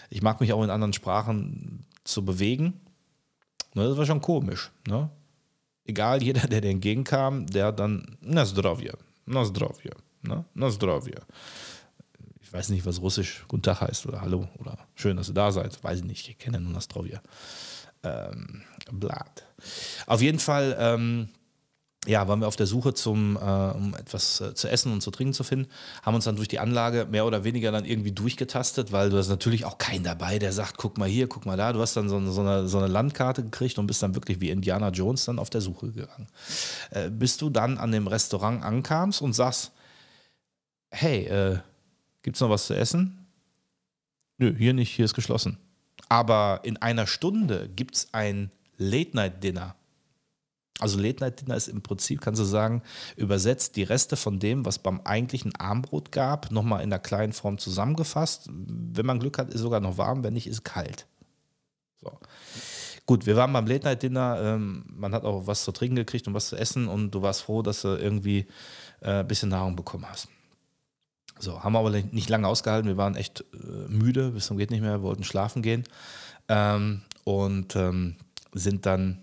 [0.09, 2.81] Ich mag mich auch in anderen Sprachen zu bewegen.
[3.75, 4.71] Ne, das war schon komisch.
[4.87, 5.09] Ne?
[5.85, 8.93] Egal, jeder, der dir entgegenkam, der dann na zdravia,
[9.25, 10.45] na zdravia, ne?
[10.53, 11.21] na zdravia.
[12.41, 15.51] Ich weiß nicht, was Russisch Guten Tag heißt oder Hallo oder schön, dass ihr da
[15.51, 15.83] seid.
[15.83, 17.21] Weiß ich nicht, ich kenne nur na zdravia.
[18.03, 19.43] Ähm, Blatt.
[20.05, 21.29] Auf jeden Fall ähm,
[22.07, 25.11] ja, waren wir auf der Suche zum, äh, um etwas äh, zu essen und zu
[25.11, 25.69] trinken zu finden,
[26.01, 29.27] haben uns dann durch die Anlage mehr oder weniger dann irgendwie durchgetastet, weil du hast
[29.27, 31.73] natürlich auch keinen dabei, der sagt, guck mal hier, guck mal da.
[31.73, 34.49] Du hast dann so, so, eine, so eine Landkarte gekriegt und bist dann wirklich wie
[34.49, 36.27] Indiana Jones dann auf der Suche gegangen.
[36.91, 39.73] Äh, bis du dann an dem Restaurant ankamst und sagst,
[40.91, 41.59] hey, äh,
[42.21, 43.27] gibt's noch was zu essen?
[44.37, 45.57] Nö, hier nicht, hier ist geschlossen.
[46.09, 49.75] Aber in einer Stunde gibt es ein Late-Night-Dinner
[50.79, 52.83] also Late Night Dinner ist im Prinzip, kannst du sagen,
[53.15, 57.57] übersetzt die Reste von dem, was beim eigentlichen Armbrot gab, nochmal in einer kleinen Form
[57.57, 58.49] zusammengefasst.
[58.49, 61.07] Wenn man Glück hat, ist sogar noch warm, wenn nicht, ist kalt.
[62.01, 62.11] So.
[63.07, 66.27] Gut, wir waren beim Late Night Dinner, ähm, man hat auch was zu trinken gekriegt
[66.27, 68.45] und was zu essen und du warst froh, dass du irgendwie
[69.01, 70.27] äh, ein bisschen Nahrung bekommen hast.
[71.39, 74.71] So, haben wir aber nicht lange ausgehalten, wir waren echt äh, müde, bis zum geht
[74.71, 75.83] nicht mehr, wollten schlafen gehen
[76.47, 78.15] ähm, und ähm,
[78.53, 79.19] sind dann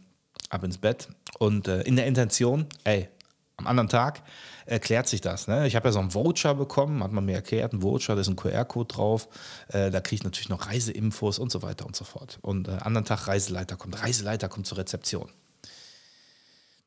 [0.50, 3.08] ab ins Bett und äh, in der Intention, ey,
[3.56, 4.22] am anderen Tag
[4.66, 5.46] erklärt sich das.
[5.46, 5.66] Ne?
[5.66, 8.28] Ich habe ja so einen Voucher bekommen, hat man mir erklärt, ein Voucher, da ist
[8.28, 9.28] ein QR-Code drauf.
[9.68, 12.38] Äh, da kriege ich natürlich noch Reiseinfos und so weiter und so fort.
[12.42, 14.02] Und äh, anderen Tag Reiseleiter kommt.
[14.02, 15.28] Reiseleiter kommt zur Rezeption.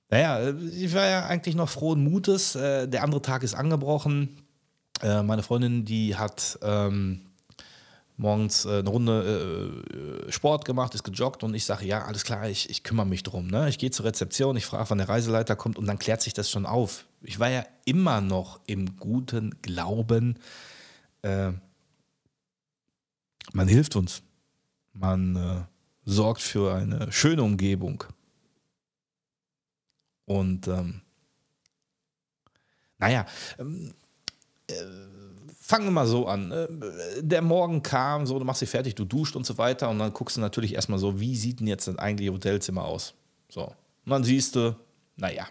[0.09, 2.55] Naja, äh, ich war ja eigentlich noch frohen Mutes.
[2.55, 4.46] Äh, der andere Tag ist angebrochen.
[5.01, 7.21] Äh, meine Freundin, die hat ähm,
[8.17, 12.49] morgens äh, eine Runde äh, Sport gemacht, ist gejoggt und ich sage, ja, alles klar,
[12.49, 13.47] ich, ich kümmere mich drum.
[13.47, 13.69] Ne?
[13.69, 16.49] Ich gehe zur Rezeption, ich frage, wann der Reiseleiter kommt und dann klärt sich das
[16.49, 17.05] schon auf.
[17.21, 20.39] Ich war ja immer noch im guten Glauben,
[21.21, 21.51] äh,
[23.53, 24.23] man hilft uns.
[24.93, 25.63] Man äh,
[26.05, 28.03] sorgt für eine schöne Umgebung.
[30.25, 31.01] Und ähm,
[32.97, 33.25] naja,
[33.59, 34.06] ähm, äh,
[35.67, 36.51] fangen wir mal so an.
[36.51, 36.67] Äh,
[37.21, 40.13] der Morgen kam, so, du machst dich fertig, du duscht und so weiter und dann
[40.13, 43.13] guckst du natürlich erstmal so, wie sieht denn jetzt das eigentliche Hotelzimmer aus?
[43.49, 43.63] So.
[44.05, 44.75] Und dann siehst du,
[45.17, 45.47] naja,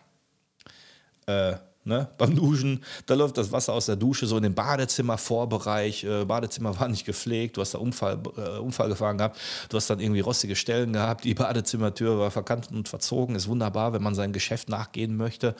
[1.26, 6.04] äh, ne, beim Duschen, da läuft das Wasser aus der Dusche so in den Badezimmervorbereich.
[6.04, 9.88] Äh, Badezimmer war nicht gepflegt, du hast da Unfall, äh, Unfall gefahren gehabt, du hast
[9.88, 13.36] dann irgendwie rostige Stellen gehabt, die Badezimmertür war verkantet und verzogen.
[13.36, 15.54] Ist wunderbar, wenn man sein Geschäft nachgehen möchte.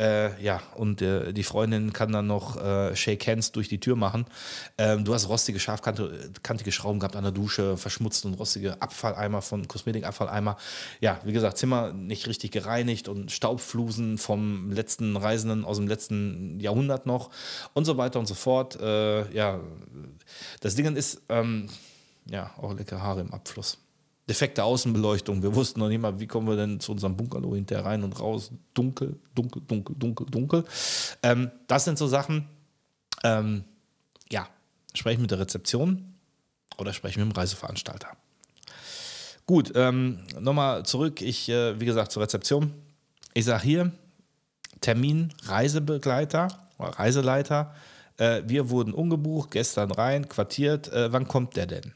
[0.00, 3.96] Äh, ja, und äh, die Freundin kann dann noch äh, Shake Hands durch die Tür
[3.96, 4.26] machen.
[4.76, 9.68] Ähm, du hast rostige, scharfkantige Schrauben gehabt an der Dusche, verschmutzt und rostige Abfalleimer von
[9.68, 10.56] Kosmetikabfalleimer.
[11.00, 16.58] Ja, wie gesagt, Zimmer nicht richtig gereinigt und Staubflusen vom letzten Reisenden aus dem letzten
[16.60, 17.30] Jahrhundert noch
[17.74, 18.80] und so weiter und so fort.
[18.80, 19.60] Äh, ja,
[20.60, 21.68] das Ding ist, ähm,
[22.26, 23.78] ja, auch leckere Haare im Abfluss.
[24.28, 25.42] Defekte Außenbeleuchtung.
[25.42, 28.18] Wir wussten noch nicht mal, wie kommen wir denn zu unserem Bungalow hinterher rein und
[28.20, 28.50] raus.
[28.74, 30.64] Dunkel, dunkel, dunkel, dunkel, dunkel.
[31.22, 32.46] Ähm, das sind so Sachen.
[33.24, 33.64] Ähm,
[34.30, 34.46] ja,
[34.94, 36.14] spreche mit der Rezeption
[36.76, 38.08] oder spreche mit dem Reiseveranstalter.
[39.46, 41.22] Gut, ähm, nochmal zurück.
[41.22, 42.74] Ich, äh, wie gesagt, zur Rezeption.
[43.32, 43.92] Ich sage hier,
[44.80, 47.74] Termin Reisebegleiter Reiseleiter.
[48.16, 50.92] Äh, wir wurden umgebucht, gestern rein, quartiert.
[50.92, 51.92] Äh, wann kommt der denn?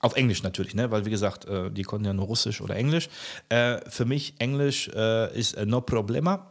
[0.00, 0.90] Auf Englisch natürlich, ne?
[0.90, 3.08] weil wie gesagt, äh, die konnten ja nur Russisch oder Englisch.
[3.48, 6.50] Äh, für mich Englisch äh, ist äh, no problema.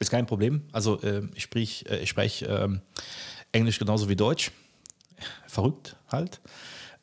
[0.00, 0.62] Ist kein Problem.
[0.70, 1.00] Also
[1.34, 2.82] ich sprich, ich spreche ähm,
[3.50, 4.52] Englisch genauso wie Deutsch.
[5.48, 6.40] Verrückt halt.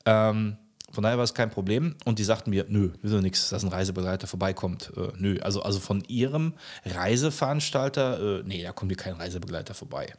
[0.05, 0.55] Ähm,
[0.95, 1.95] von daher war es kein Problem.
[2.05, 4.91] Und die sagten mir, nö, wieso nichts, dass ein Reisebegleiter vorbeikommt.
[4.95, 6.53] Äh, nö, also, also von ihrem
[6.86, 10.13] Reiseveranstalter, äh, nee, da kommt hier kein Reisebegleiter vorbei.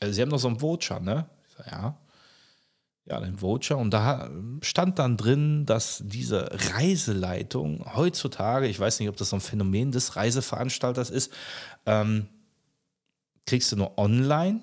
[0.00, 1.26] Also sie haben noch so einen Voucher, ne?
[1.56, 1.98] Sag, ja.
[3.04, 4.30] ja, den Voucher und da
[4.62, 9.92] stand dann drin, dass diese Reiseleitung heutzutage, ich weiß nicht, ob das so ein Phänomen
[9.92, 11.32] des Reiseveranstalters ist,
[11.86, 12.28] ähm,
[13.46, 14.62] kriegst du nur online,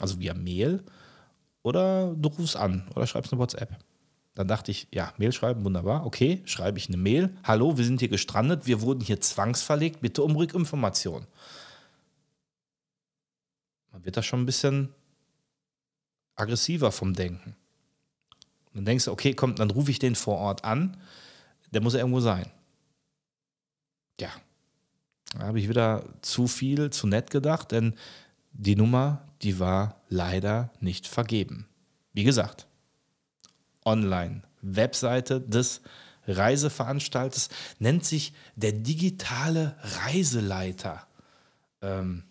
[0.00, 0.82] also via Mail,
[1.62, 3.78] oder du rufst an oder schreibst eine WhatsApp.
[4.40, 6.06] Dann dachte ich, ja, Mail schreiben, wunderbar.
[6.06, 7.36] Okay, schreibe ich eine Mail.
[7.44, 11.26] Hallo, wir sind hier gestrandet, wir wurden hier zwangsverlegt, bitte um Rückinformation.
[13.92, 14.94] Man wird da schon ein bisschen
[16.36, 17.54] aggressiver vom Denken.
[18.68, 20.96] Und dann denkst du, okay, komm, dann rufe ich den vor Ort an.
[21.70, 22.50] Der muss ja irgendwo sein.
[24.18, 24.30] Ja,
[25.34, 27.92] da habe ich wieder zu viel, zu nett gedacht, denn
[28.52, 31.68] die Nummer, die war leider nicht vergeben.
[32.14, 32.66] Wie gesagt,
[33.84, 35.80] online, Webseite des
[36.26, 41.06] Reiseveranstalters nennt sich der digitale Reiseleiter.
[41.82, 42.24] Ähm,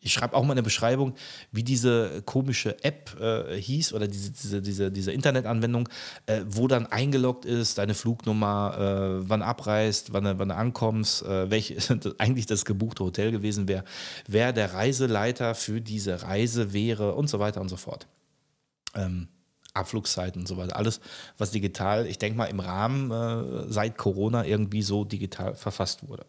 [0.00, 1.14] ich schreibe auch mal in der Beschreibung,
[1.50, 5.88] wie diese komische App äh, hieß oder diese, diese, diese, diese Internetanwendung,
[6.26, 11.50] äh, wo dann eingeloggt ist, deine Flugnummer, äh, wann abreist, wann, wann du ankommst, äh,
[11.50, 11.76] welch
[12.18, 13.84] eigentlich das gebuchte Hotel gewesen wäre,
[14.28, 18.06] wer der Reiseleiter für diese Reise wäre und so weiter und so fort.
[18.94, 19.28] Ähm,
[19.78, 20.76] Abflugszeiten und so weiter.
[20.76, 21.00] Alles,
[21.38, 26.26] was digital, ich denke mal, im Rahmen äh, seit Corona irgendwie so digital verfasst wurde.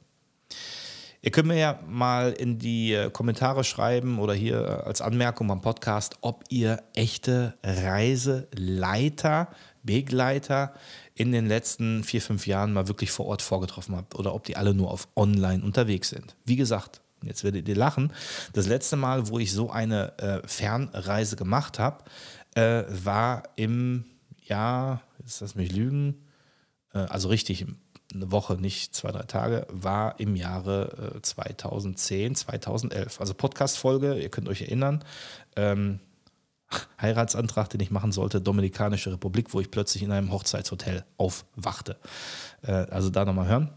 [1.21, 5.47] Ihr könnt mir ja mal in die äh, Kommentare schreiben oder hier äh, als Anmerkung
[5.47, 9.49] beim Podcast, ob ihr echte Reiseleiter,
[9.83, 10.73] Begleiter
[11.15, 14.55] in den letzten vier, fünf Jahren mal wirklich vor Ort vorgetroffen habt oder ob die
[14.55, 16.37] alle nur auf online unterwegs sind.
[16.45, 18.13] Wie gesagt, jetzt werdet ihr lachen,
[18.53, 22.05] das letzte Mal, wo ich so eine äh, Fernreise gemacht habe,
[22.55, 24.05] äh, war im
[24.41, 26.25] Jahr, jetzt lass mich lügen,
[26.93, 27.65] äh, also richtig
[28.13, 33.21] eine Woche, nicht zwei, drei Tage, war im Jahre äh, 2010, 2011.
[33.21, 35.03] Also Podcast-Folge, ihr könnt euch erinnern.
[35.55, 35.99] Ähm,
[37.01, 41.97] Heiratsantrag, den ich machen sollte, Dominikanische Republik, wo ich plötzlich in einem Hochzeitshotel aufwachte.
[42.61, 43.71] Äh, also da nochmal hören.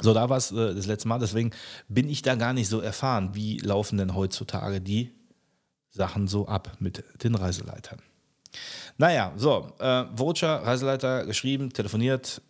[0.00, 1.18] So, da war es äh, das letzte Mal.
[1.18, 1.50] Deswegen
[1.88, 5.12] bin ich da gar nicht so erfahren, wie laufen denn heutzutage die
[5.98, 8.00] Sachen so ab mit den Reiseleitern.
[8.96, 12.40] Naja, so, äh, Voucher, Reiseleiter, geschrieben, telefoniert,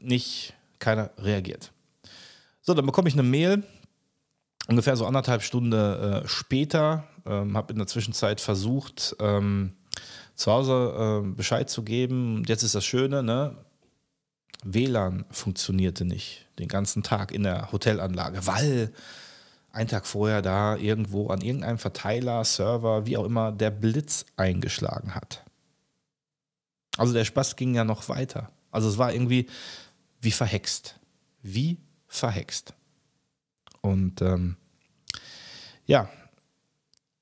[0.00, 1.72] nicht keiner reagiert.
[2.62, 3.62] So, dann bekomme ich eine Mail,
[4.66, 7.04] ungefähr so anderthalb Stunden äh, später.
[7.24, 9.74] Ähm, habe in der Zwischenzeit versucht, ähm,
[10.34, 12.42] zu Hause äh, Bescheid zu geben.
[12.46, 13.56] Jetzt ist das Schöne, ne?
[14.64, 18.92] WLAN funktionierte nicht den ganzen Tag in der Hotelanlage, weil
[19.76, 25.14] ein Tag vorher da irgendwo an irgendeinem Verteiler, Server, wie auch immer, der Blitz eingeschlagen
[25.14, 25.44] hat.
[26.96, 28.50] Also der Spaß ging ja noch weiter.
[28.70, 29.46] Also es war irgendwie,
[30.20, 30.98] wie verhext.
[31.42, 32.72] Wie verhext.
[33.82, 34.56] Und ähm,
[35.84, 36.08] ja,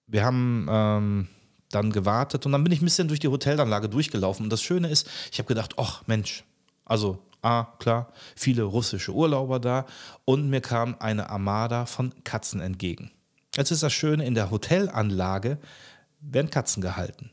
[0.06, 1.28] wir haben ähm,
[1.70, 4.46] dann gewartet und dann bin ich ein bisschen durch die Hotelanlage durchgelaufen.
[4.46, 6.44] Und das Schöne ist, ich habe gedacht, ach Mensch,
[6.84, 9.86] also ah, klar, viele russische Urlauber da
[10.24, 13.10] und mir kam eine Armada von Katzen entgegen.
[13.54, 15.58] Jetzt ist das Schöne, in der Hotelanlage
[16.20, 17.30] werden Katzen gehalten.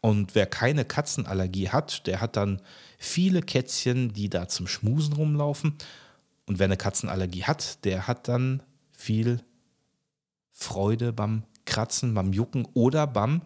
[0.00, 2.60] Und wer keine Katzenallergie hat, der hat dann
[2.98, 5.74] viele Kätzchen, die da zum Schmusen rumlaufen.
[6.46, 9.40] Und wer eine Katzenallergie hat, der hat dann viel
[10.52, 13.42] Freude beim Kratzen, beim Jucken oder beim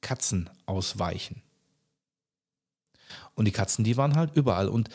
[0.00, 1.42] Katzenausweichen.
[3.34, 4.68] Und die Katzen, die waren halt überall.
[4.68, 4.88] Und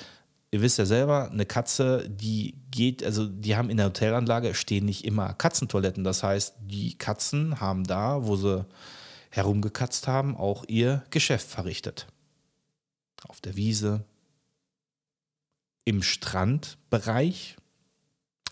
[0.52, 4.86] ihr wisst ja selber, eine Katze, die geht, also die haben in der Hotelanlage stehen
[4.86, 6.04] nicht immer Katzentoiletten.
[6.04, 8.65] Das heißt, die Katzen haben da, wo sie
[9.30, 12.08] herumgekatzt haben, auch ihr Geschäft verrichtet.
[13.28, 14.06] Auf der Wiese,
[15.88, 17.56] im Strandbereich,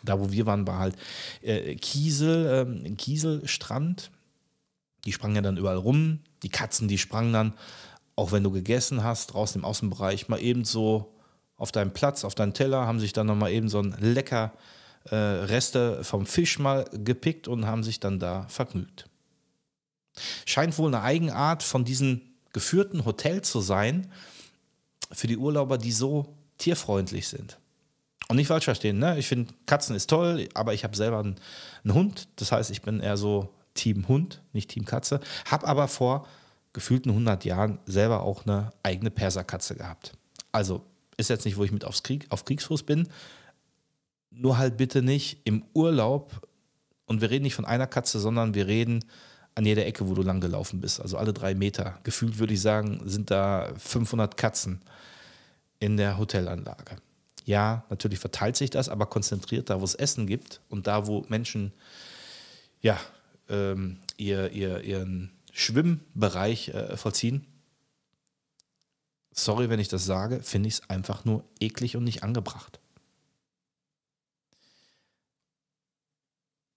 [0.04, 0.96] da wo wir waren, war halt
[1.42, 4.12] äh, Kiesel, äh, Kieselstrand.
[5.04, 6.20] Die sprangen ja dann überall rum.
[6.44, 7.54] Die Katzen, die sprangen dann,
[8.16, 11.14] auch wenn du gegessen hast, draußen im Außenbereich, mal eben so
[11.58, 14.54] auf deinem Platz, auf deinen Teller, haben sich dann nochmal eben so ein lecker
[15.10, 19.08] äh, Reste vom Fisch mal gepickt und haben sich dann da vergnügt.
[20.46, 22.22] Scheint wohl eine Eigenart von diesem
[22.54, 24.12] geführten Hotel zu sein
[25.12, 27.60] für die Urlauber, die so tierfreundlich sind.
[28.28, 29.20] Und nicht falsch verstehen, ne?
[29.20, 31.36] ich finde Katzen ist toll, aber ich habe selber einen,
[31.84, 32.28] einen, Hund.
[32.38, 35.20] Das heißt, ich bin eher so Team Hund, nicht Team Katze.
[35.46, 36.28] Habe aber vor
[36.76, 40.12] gefühlten 100 Jahren selber auch eine eigene Perserkatze gehabt.
[40.52, 40.86] Also
[41.18, 43.08] ist jetzt nicht, wo ich mit aufs Krieg, auf Kriegsfuß bin.
[44.30, 46.48] Nur halt bitte nicht im Urlaub.
[47.06, 49.06] Und wir reden nicht von einer Katze, sondern wir reden
[49.56, 51.00] an jeder Ecke, wo du lang gelaufen bist.
[51.00, 51.98] Also alle drei Meter.
[52.04, 54.82] Gefühlt würde ich sagen, sind da 500 Katzen
[55.80, 56.98] in der Hotelanlage.
[57.46, 61.26] Ja, natürlich verteilt sich das, aber konzentriert da, wo es Essen gibt und da, wo
[61.30, 61.72] Menschen
[62.82, 63.00] ja,
[63.48, 67.48] ähm, ihr, ihr, ihren Schwimmbereich äh, vollziehen.
[69.32, 72.82] Sorry, wenn ich das sage, finde ich es einfach nur eklig und nicht angebracht.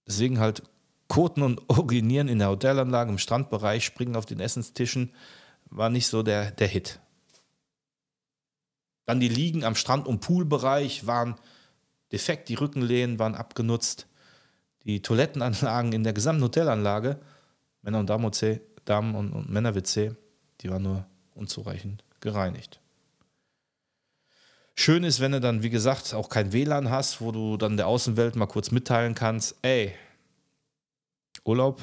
[0.07, 0.63] Deswegen halt
[1.09, 5.13] Koten und Urinieren in der Hotelanlage, im Strandbereich, springen auf den Essenstischen,
[5.65, 7.01] war nicht so der, der Hit.
[9.05, 11.35] Dann die Liegen am Strand- und Poolbereich waren
[12.13, 14.07] defekt, die Rückenlehnen waren abgenutzt.
[14.85, 17.19] Die Toilettenanlagen in der gesamten Hotelanlage,
[17.81, 20.15] Männer- und Damen-WC, Damen- und, und Männer-WC,
[20.61, 22.79] die waren nur unzureichend gereinigt.
[24.75, 27.87] Schön ist, wenn du dann, wie gesagt, auch kein WLAN hast, wo du dann der
[27.87, 29.93] Außenwelt mal kurz mitteilen kannst, ey,
[31.43, 31.81] Urlaub,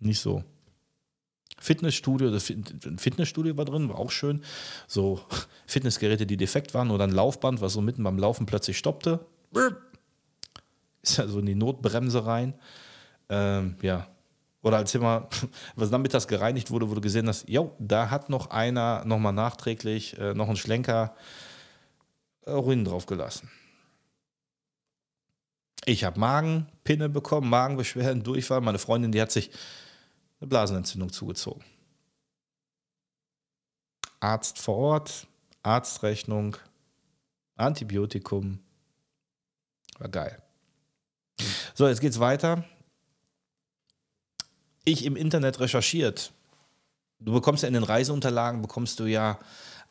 [0.00, 0.42] nicht so.
[1.60, 2.52] Fitnessstudio, das
[2.96, 4.42] Fitnessstudio war drin, war auch schön.
[4.86, 5.20] So
[5.66, 9.26] Fitnessgeräte, die defekt waren oder ein Laufband, was so mitten beim Laufen plötzlich stoppte.
[11.02, 12.54] Ist ja so in die Notbremse rein.
[13.28, 14.08] Ähm, ja.
[14.62, 15.28] Oder als immer,
[15.76, 20.18] was dann mittags gereinigt wurde, du gesehen hast, jo, da hat noch einer nochmal nachträglich
[20.18, 21.14] äh, noch einen Schlenker
[22.44, 23.50] äh, Ruinen drauf gelassen.
[25.84, 28.60] Ich habe Magenpinne bekommen, Magenbeschwerden, Durchfall.
[28.60, 29.50] Meine Freundin, die hat sich
[30.40, 31.64] eine Blasenentzündung zugezogen.
[34.20, 35.26] Arzt vor Ort,
[35.62, 36.56] Arztrechnung,
[37.56, 38.58] Antibiotikum.
[39.98, 40.42] War geil.
[41.74, 42.64] So, jetzt geht's weiter.
[44.88, 46.32] Ich im Internet recherchiert.
[47.20, 49.38] Du bekommst ja in den Reiseunterlagen, bekommst du ja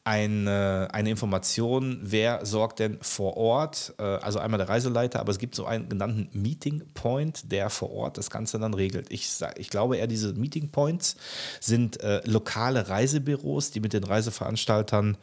[0.04, 5.38] eine, eine Information, wer sorgt denn vor Ort, äh, also einmal der Reiseleiter, aber es
[5.38, 9.12] gibt so einen genannten Meeting Point, der vor Ort das Ganze dann regelt.
[9.12, 11.16] Ich, ich glaube eher, diese Meeting Points
[11.60, 15.18] sind äh, lokale Reisebüros, die mit den Reiseveranstaltern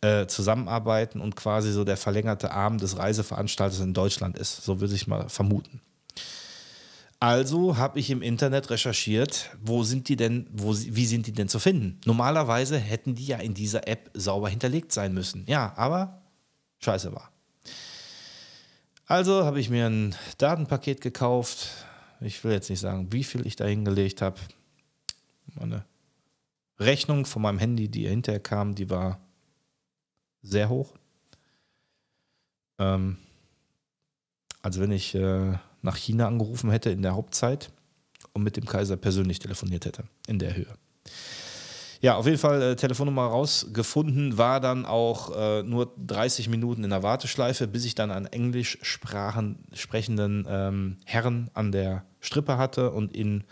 [0.00, 4.64] äh, zusammenarbeiten und quasi so der verlängerte Arm des Reiseveranstalters in Deutschland ist.
[4.64, 5.82] So würde ich mal vermuten.
[7.22, 11.48] Also habe ich im Internet recherchiert, wo sind die denn, wo, wie sind die denn
[11.48, 12.00] zu finden?
[12.06, 15.44] Normalerweise hätten die ja in dieser App sauber hinterlegt sein müssen.
[15.46, 16.22] Ja, aber
[16.78, 17.30] scheiße war.
[19.04, 21.68] Also habe ich mir ein Datenpaket gekauft.
[22.22, 24.40] Ich will jetzt nicht sagen, wie viel ich da hingelegt habe.
[25.58, 25.84] Meine
[26.78, 29.20] Rechnung von meinem Handy, die hinterher kam, die war
[30.40, 30.94] sehr hoch.
[32.78, 33.18] Ähm,
[34.62, 37.70] also wenn ich äh, nach China angerufen hätte in der Hauptzeit
[38.32, 40.74] und mit dem Kaiser persönlich telefoniert hätte, in der Höhe.
[42.02, 46.90] Ja, auf jeden Fall äh, Telefonnummer rausgefunden, war dann auch äh, nur 30 Minuten in
[46.90, 53.14] der Warteschleife, bis ich dann einen englisch sprechenden ähm, Herrn an der Strippe hatte und
[53.14, 53.44] ihn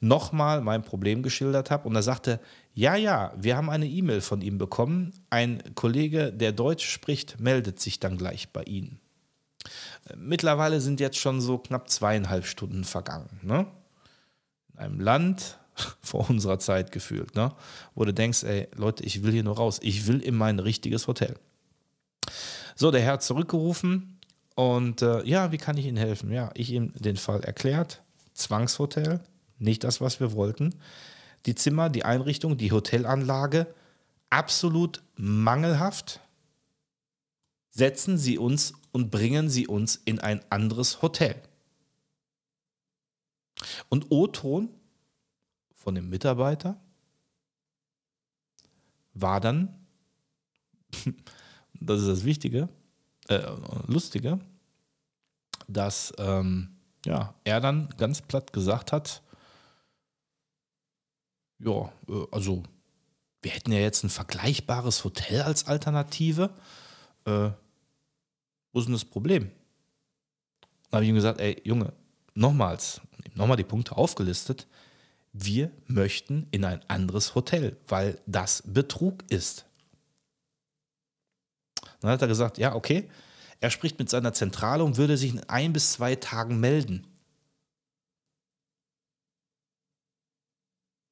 [0.00, 1.88] nochmal mein Problem geschildert habe.
[1.88, 2.40] Und er sagte,
[2.74, 5.14] ja, ja, wir haben eine E-Mail von ihm bekommen.
[5.30, 9.00] Ein Kollege, der Deutsch spricht, meldet sich dann gleich bei Ihnen.
[10.16, 13.40] Mittlerweile sind jetzt schon so knapp zweieinhalb Stunden vergangen.
[13.42, 13.66] Ne?
[14.74, 15.58] In einem Land
[16.00, 17.52] vor unserer Zeit gefühlt, ne?
[17.94, 19.78] wo du denkst, ey, Leute, ich will hier nur raus.
[19.82, 21.36] Ich will in mein richtiges Hotel.
[22.76, 24.18] So, der Herr zurückgerufen
[24.54, 26.30] und äh, ja, wie kann ich Ihnen helfen?
[26.32, 28.02] Ja, ich ihm den Fall erklärt.
[28.34, 29.20] Zwangshotel,
[29.58, 30.74] nicht das, was wir wollten.
[31.46, 33.66] Die Zimmer, die Einrichtung, die Hotelanlage,
[34.30, 36.20] absolut mangelhaft.
[37.70, 41.34] Setzen Sie uns und bringen sie uns in ein anderes Hotel.
[43.88, 44.68] Und O-Ton
[45.74, 46.80] von dem Mitarbeiter
[49.12, 49.84] war dann,
[51.80, 52.68] das ist das Wichtige,
[53.26, 53.42] äh,
[53.88, 54.38] Lustige,
[55.66, 59.22] dass ähm, ja, er dann ganz platt gesagt hat,
[61.58, 62.62] ja, äh, also
[63.42, 66.50] wir hätten ja jetzt ein vergleichbares Hotel als Alternative.
[67.24, 67.50] Äh,
[68.74, 69.50] wo ist denn das Problem?
[70.90, 71.92] Dann habe ich ihm gesagt, ey, Junge,
[72.34, 73.00] nochmals,
[73.34, 74.66] nochmal die Punkte aufgelistet.
[75.32, 79.64] Wir möchten in ein anderes Hotel, weil das Betrug ist.
[82.00, 83.08] Dann hat er gesagt, ja, okay,
[83.60, 87.06] er spricht mit seiner Zentrale und würde sich in ein bis zwei Tagen melden.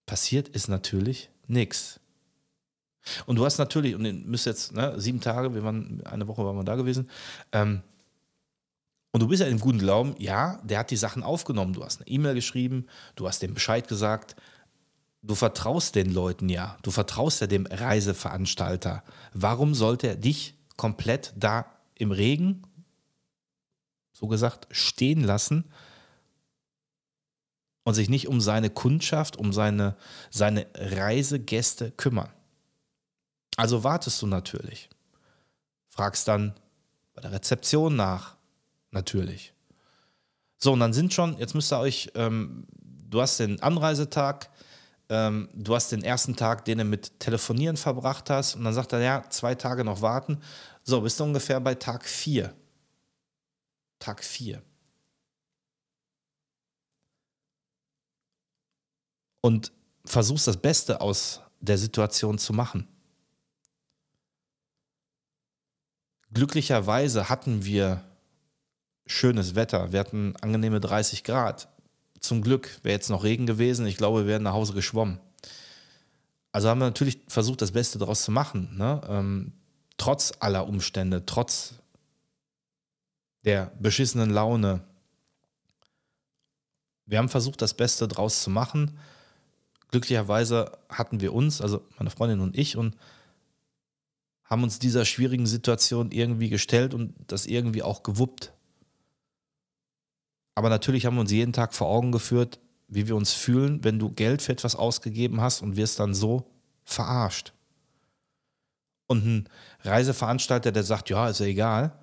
[0.05, 2.02] Passiert ist natürlich nichts.
[3.27, 6.45] Und du hast natürlich, und ihr müsst jetzt, ne, sieben Tage, wir waren, eine Woche
[6.45, 7.11] waren wir da gewesen,
[7.53, 7.83] ähm,
[9.13, 11.75] und du bist ja im guten Glauben, ja, der hat die Sachen aufgenommen.
[11.75, 14.37] Du hast eine E-Mail geschrieben, du hast dem Bescheid gesagt.
[15.21, 16.79] Du vertraust den Leuten ja.
[16.83, 19.05] Du vertraust ja dem Reiseveranstalter.
[19.35, 22.63] Warum sollte er dich komplett da im Regen,
[24.13, 25.71] so gesagt, stehen lassen
[27.85, 29.97] und sich nicht um seine Kundschaft, um seine,
[30.31, 32.31] seine Reisegäste kümmern?
[33.57, 34.89] Also wartest du natürlich.
[35.89, 36.55] Fragst dann
[37.15, 38.37] bei der Rezeption nach.
[38.91, 39.53] Natürlich.
[40.59, 44.49] So, und dann sind schon, jetzt müsst ihr euch, ähm, du hast den Anreisetag,
[45.09, 48.93] ähm, du hast den ersten Tag, den du mit Telefonieren verbracht hast, und dann sagt
[48.93, 50.41] er, ja, zwei Tage noch warten.
[50.85, 52.55] So, bist du ungefähr bei Tag vier.
[53.99, 54.63] Tag vier.
[59.41, 59.73] Und
[60.05, 62.89] versuchst das Beste aus der Situation zu machen.
[66.33, 68.03] Glücklicherweise hatten wir
[69.07, 69.93] schönes Wetter.
[69.93, 71.69] Wir hatten angenehme 30 Grad.
[72.21, 73.87] Zum Glück wäre jetzt noch Regen gewesen.
[73.87, 75.19] Ich glaube, wir wären nach Hause geschwommen.
[76.53, 78.77] Also haben wir natürlich versucht, das Beste daraus zu machen.
[78.77, 79.01] Ne?
[79.09, 79.53] Ähm,
[79.97, 81.75] trotz aller Umstände, trotz
[83.45, 84.83] der beschissenen Laune.
[87.07, 88.99] Wir haben versucht, das Beste daraus zu machen.
[89.91, 92.97] Glücklicherweise hatten wir uns, also meine Freundin und ich, und
[94.53, 98.53] haben uns dieser schwierigen Situation irgendwie gestellt und das irgendwie auch gewuppt.
[100.55, 103.99] Aber natürlich haben wir uns jeden Tag vor Augen geführt, wie wir uns fühlen, wenn
[103.99, 106.51] du Geld für etwas ausgegeben hast und wirst dann so
[106.85, 107.55] verarscht.
[109.07, 109.49] Und ein
[109.85, 111.99] Reiseveranstalter, der sagt, ja, ist ja egal,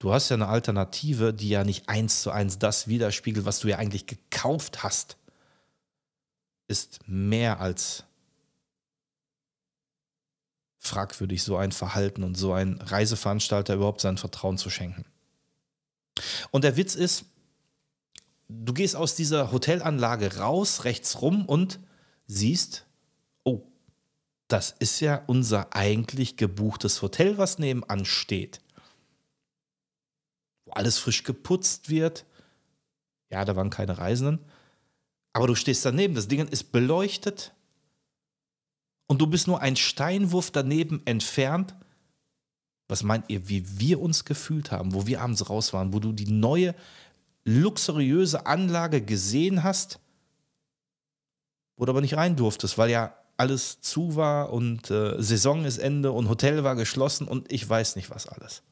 [0.00, 3.68] du hast ja eine Alternative, die ja nicht eins zu eins das widerspiegelt, was du
[3.68, 5.16] ja eigentlich gekauft hast,
[6.66, 8.04] ist mehr als
[10.78, 15.04] fragwürdig, so ein Verhalten und so ein Reiseveranstalter überhaupt sein Vertrauen zu schenken.
[16.50, 17.26] Und der Witz ist,
[18.48, 21.80] du gehst aus dieser Hotelanlage raus, rechts rum und
[22.26, 22.86] siehst,
[23.44, 23.62] oh,
[24.48, 28.60] das ist ja unser eigentlich gebuchtes Hotel, was nebenan steht.
[30.64, 32.24] Wo alles frisch geputzt wird.
[33.30, 34.44] Ja, da waren keine Reisenden.
[35.32, 37.52] Aber du stehst daneben, das Ding ist beleuchtet
[39.08, 41.74] und du bist nur ein Steinwurf daneben entfernt.
[42.86, 46.12] Was meint ihr, wie wir uns gefühlt haben, wo wir abends raus waren, wo du
[46.12, 46.74] die neue
[47.44, 49.98] luxuriöse Anlage gesehen hast,
[51.76, 55.78] wo du aber nicht rein durftest, weil ja alles zu war und äh, Saison ist
[55.78, 58.62] Ende und Hotel war geschlossen und ich weiß nicht was alles.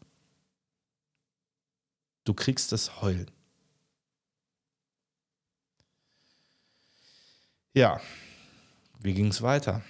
[2.25, 3.31] Du kriegst das Heulen.
[7.73, 8.01] Ja,
[9.01, 9.83] wie ging es weiter?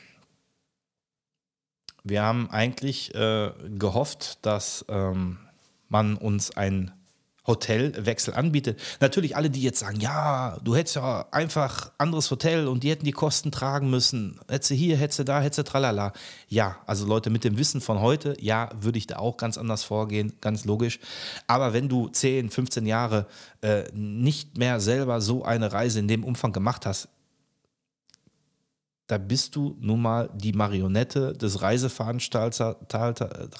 [2.09, 5.39] Wir haben eigentlich äh, gehofft, dass ähm,
[5.89, 6.93] man uns ein
[7.49, 8.81] Hotelwechsel anbietet.
[9.01, 13.05] Natürlich alle, die jetzt sagen, ja, du hättest ja einfach anderes Hotel und die hätten
[13.05, 14.39] die Kosten tragen müssen.
[14.49, 16.13] Hättest du hier, hättest du da, hättest du tralala.
[16.49, 19.83] Ja, also Leute, mit dem Wissen von heute, ja, würde ich da auch ganz anders
[19.83, 21.01] vorgehen, ganz logisch.
[21.49, 23.27] Aber wenn du 10, 15 Jahre
[23.63, 27.09] äh, nicht mehr selber so eine Reise in dem Umfang gemacht hast,
[29.07, 32.79] da bist du nun mal die Marionette des Reiseveranstalter,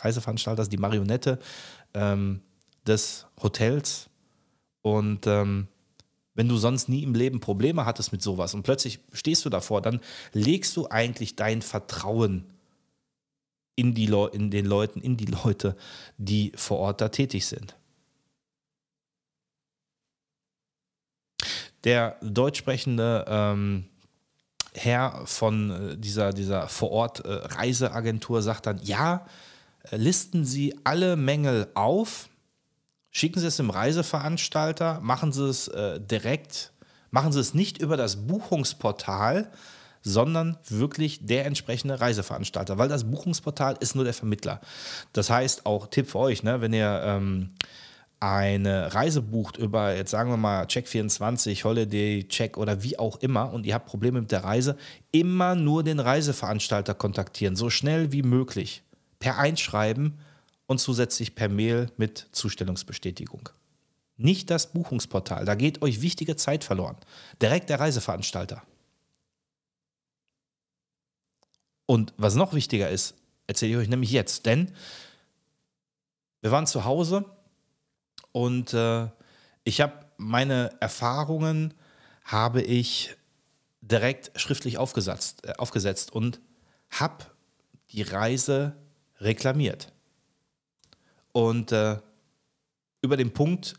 [0.01, 1.39] Reiseveranstalters, die Marionette
[1.95, 2.41] ähm,
[2.87, 4.11] des Hotels.
[4.83, 5.69] Und ähm,
[6.35, 9.83] wenn du sonst nie im Leben Probleme hattest mit sowas und plötzlich stehst du davor,
[9.83, 10.01] dann
[10.33, 12.45] legst du eigentlich dein Vertrauen
[13.77, 15.77] in, die in den Leuten, in die Leute,
[16.19, 17.77] die vor Ort da tätig sind.
[21.85, 23.85] Der deutsch sprechende ähm,
[24.77, 29.27] Herr von äh, dieser, dieser Vor-Ort-Reiseagentur sagt dann, ja,
[29.91, 32.29] äh, listen Sie alle Mängel auf,
[33.11, 36.72] schicken Sie es dem Reiseveranstalter, machen Sie es äh, direkt,
[37.11, 39.51] machen Sie es nicht über das Buchungsportal,
[40.03, 44.61] sondern wirklich der entsprechende Reiseveranstalter, weil das Buchungsportal ist nur der Vermittler.
[45.12, 47.51] Das heißt, auch Tipp für euch, ne, wenn ihr ähm,
[48.21, 53.53] eine Reise bucht über, jetzt sagen wir mal, Check24, Holiday, Check oder wie auch immer
[53.53, 54.77] und ihr habt Probleme mit der Reise,
[55.12, 58.83] immer nur den Reiseveranstalter kontaktieren, so schnell wie möglich.
[59.19, 60.19] Per Einschreiben
[60.67, 63.49] und zusätzlich per Mail mit Zustellungsbestätigung.
[64.17, 66.97] Nicht das Buchungsportal, da geht euch wichtige Zeit verloren.
[67.43, 68.62] Direkt der Reiseveranstalter.
[71.85, 73.14] Und was noch wichtiger ist,
[73.47, 74.73] erzähle ich euch nämlich jetzt, denn
[76.41, 77.25] wir waren zu Hause
[78.37, 79.09] und äh,
[79.64, 81.72] ich habe meine Erfahrungen
[82.22, 83.16] habe ich
[83.80, 86.43] direkt schriftlich aufgesetzt, äh, aufgesetzt und
[86.91, 87.24] habe
[87.93, 88.76] die Reise
[89.20, 89.91] reklamiert.
[91.32, 91.97] Und äh,
[93.01, 93.72] über den Punkt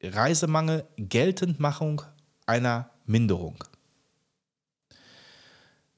[0.00, 2.02] Reisemangel, Geltendmachung
[2.46, 3.64] einer Minderung.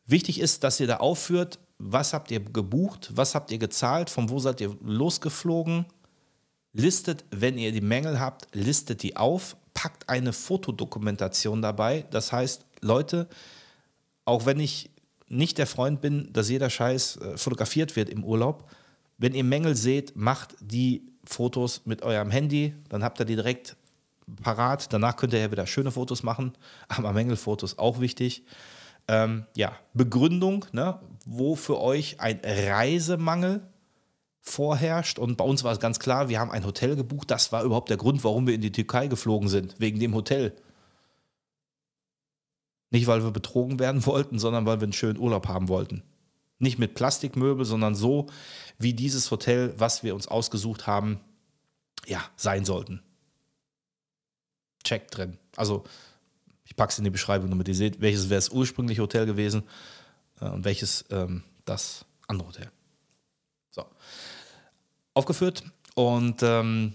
[0.07, 4.31] Wichtig ist, dass ihr da aufführt, was habt ihr gebucht, was habt ihr gezahlt, von
[4.31, 5.85] wo seid ihr losgeflogen,
[6.73, 12.05] listet, wenn ihr die Mängel habt, listet die auf, packt eine Fotodokumentation dabei.
[12.11, 13.29] Das heißt, Leute,
[14.25, 14.91] auch wenn ich
[15.29, 18.69] nicht der Freund bin, dass jeder Scheiß äh, fotografiert wird im Urlaub,
[19.19, 23.77] wenn ihr Mängel seht, macht die Fotos mit eurem Handy, dann habt ihr die direkt
[24.43, 24.93] parat.
[24.93, 26.53] Danach könnt ihr ja wieder schöne Fotos machen,
[26.89, 28.45] aber Mängelfotos auch wichtig.
[29.09, 33.63] Ähm, ja, Begründung, ne, wo für euch ein Reisemangel
[34.41, 35.19] vorherrscht.
[35.19, 37.31] Und bei uns war es ganz klar, wir haben ein Hotel gebucht.
[37.31, 40.55] Das war überhaupt der Grund, warum wir in die Türkei geflogen sind, wegen dem Hotel.
[42.91, 46.03] Nicht, weil wir betrogen werden wollten, sondern weil wir einen schönen Urlaub haben wollten.
[46.59, 48.27] Nicht mit Plastikmöbel, sondern so,
[48.79, 51.21] wie dieses Hotel, was wir uns ausgesucht haben,
[52.07, 53.03] ja, sein sollten.
[54.85, 55.39] Check drin.
[55.57, 55.85] Also,
[56.65, 59.63] ich packe es in die Beschreibung, damit ihr seht, welches wäre das ursprüngliche Hotel gewesen
[60.41, 62.71] äh, und welches ähm, das andere Hotel.
[63.71, 63.85] So.
[65.15, 66.95] Aufgeführt und ähm,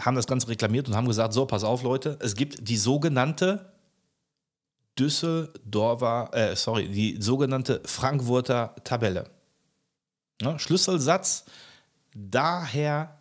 [0.00, 3.72] haben das Ganze reklamiert und haben gesagt: So, pass auf, Leute, es gibt die sogenannte
[4.98, 9.30] Düsseldorfer, äh, sorry, die sogenannte Frankfurter Tabelle.
[10.40, 11.44] Ja, Schlüsselsatz,
[12.14, 13.18] daher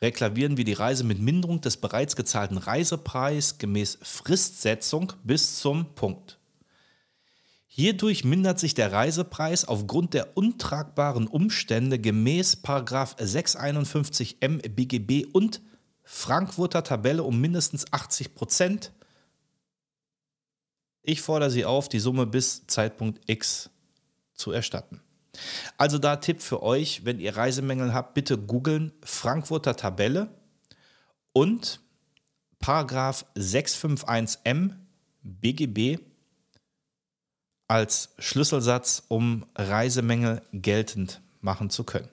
[0.00, 6.37] reklavieren wir die Reise mit Minderung des bereits gezahlten Reisepreises gemäß Fristsetzung bis zum Punkt.
[7.78, 15.62] Hierdurch mindert sich der Reisepreis aufgrund der untragbaren Umstände gemäß 651 M BGB und
[16.02, 18.92] Frankfurter Tabelle um mindestens 80 Prozent
[21.02, 23.70] ich fordere Sie auf, die Summe bis Zeitpunkt X
[24.34, 25.00] zu erstatten.
[25.78, 30.28] Also da Tipp für euch, wenn ihr Reisemängel habt, bitte googeln Frankfurter Tabelle
[31.32, 31.80] und
[32.58, 34.72] Paragraph 651m
[35.22, 36.07] BGB
[37.68, 42.08] als Schlüsselsatz, um Reisemängel geltend machen zu können.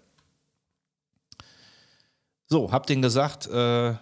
[2.47, 3.95] So, habt ihr gesagt, äh,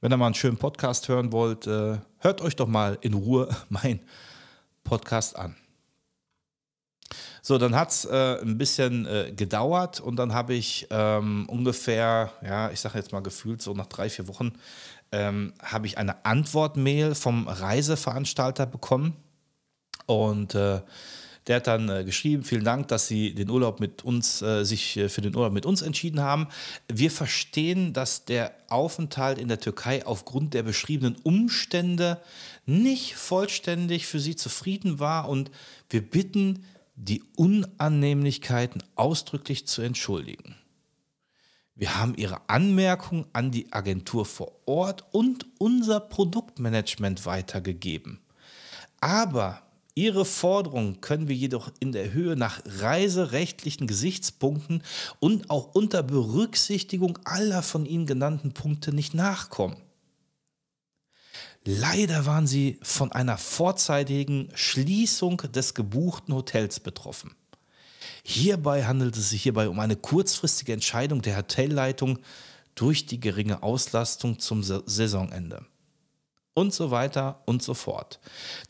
[0.00, 3.48] wenn ihr mal einen schönen Podcast hören wollt, äh, hört euch doch mal in Ruhe
[3.70, 4.00] mein
[4.84, 5.56] Podcast an.
[7.40, 12.32] So, dann hat es äh, ein bisschen äh, gedauert und dann habe ich ähm, ungefähr,
[12.44, 14.52] ja, ich sage jetzt mal gefühlt so nach drei, vier Wochen,
[15.12, 19.16] ähm, habe ich eine Antwortmail vom Reiseveranstalter bekommen.
[20.08, 20.80] Und äh,
[21.46, 24.96] der hat dann äh, geschrieben, vielen Dank, dass Sie den Urlaub mit uns, äh, sich
[24.96, 26.48] äh, für den Urlaub mit uns entschieden haben.
[26.90, 32.22] Wir verstehen, dass der Aufenthalt in der Türkei aufgrund der beschriebenen Umstände
[32.64, 35.50] nicht vollständig für Sie zufrieden war und
[35.90, 36.64] wir bitten,
[36.96, 40.56] die Unannehmlichkeiten ausdrücklich zu entschuldigen.
[41.74, 48.20] Wir haben Ihre Anmerkung an die Agentur vor Ort und unser Produktmanagement weitergegeben.
[49.00, 49.62] Aber
[49.98, 54.84] Ihre Forderungen können wir jedoch in der Höhe nach reiserechtlichen Gesichtspunkten
[55.18, 59.76] und auch unter Berücksichtigung aller von Ihnen genannten Punkte nicht nachkommen.
[61.64, 67.34] Leider waren sie von einer vorzeitigen Schließung des gebuchten Hotels betroffen.
[68.22, 72.20] Hierbei handelt es sich hierbei um eine kurzfristige Entscheidung der Hotelleitung
[72.76, 75.66] durch die geringe Auslastung zum Saisonende
[76.58, 78.18] und so weiter und so fort.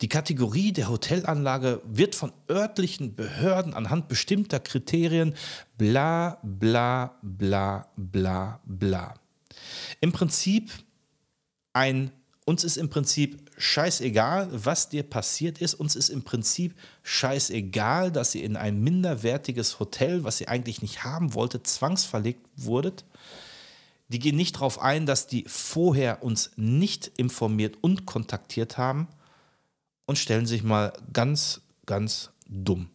[0.03, 5.35] Die Kategorie der Hotelanlage wird von örtlichen Behörden anhand bestimmter Kriterien
[5.79, 9.15] bla bla bla bla bla.
[10.03, 10.71] Im Prinzip
[11.73, 12.13] ein
[12.45, 15.75] uns ist im Prinzip scheißegal, was dir passiert ist.
[15.75, 21.05] Uns ist im Prinzip scheißegal, dass ihr in ein minderwertiges Hotel, was ihr eigentlich nicht
[21.05, 23.05] haben wolltet, zwangsverlegt wurdet.
[24.09, 29.09] Die gehen nicht darauf ein, dass die vorher uns nicht informiert und kontaktiert haben
[30.07, 32.89] und stellen sich mal ganz, ganz dumm.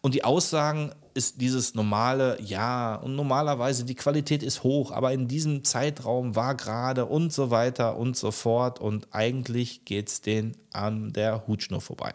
[0.00, 5.28] Und die Aussagen ist dieses normale, ja, und normalerweise die Qualität ist hoch, aber in
[5.28, 10.56] diesem Zeitraum war gerade und so weiter und so fort und eigentlich geht es denen
[10.72, 12.12] an der Hutschnur vorbei.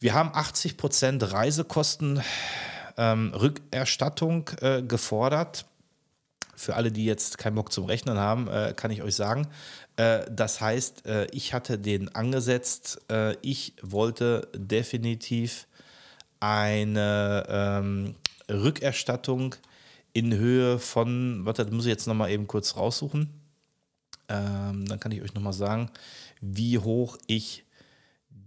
[0.00, 2.22] Wir haben 80% Reisekosten
[2.96, 5.66] ähm, Rückerstattung äh, gefordert.
[6.54, 9.48] Für alle, die jetzt keinen Bock zum Rechnen haben, äh, kann ich euch sagen.
[9.96, 13.00] Äh, das heißt, äh, ich hatte den angesetzt.
[13.10, 15.66] Äh, ich wollte definitiv
[16.40, 18.14] eine ähm,
[18.50, 19.54] Rückerstattung
[20.12, 23.30] in Höhe von, warte, das muss ich jetzt nochmal eben kurz raussuchen.
[24.28, 25.90] Ähm, dann kann ich euch nochmal sagen,
[26.40, 27.64] wie hoch ich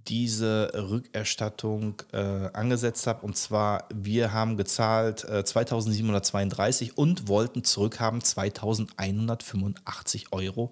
[0.07, 3.25] diese Rückerstattung äh, angesetzt habe.
[3.25, 10.71] Und zwar, wir haben gezahlt äh, 2732 und wollten zurückhaben 2185,60 Euro.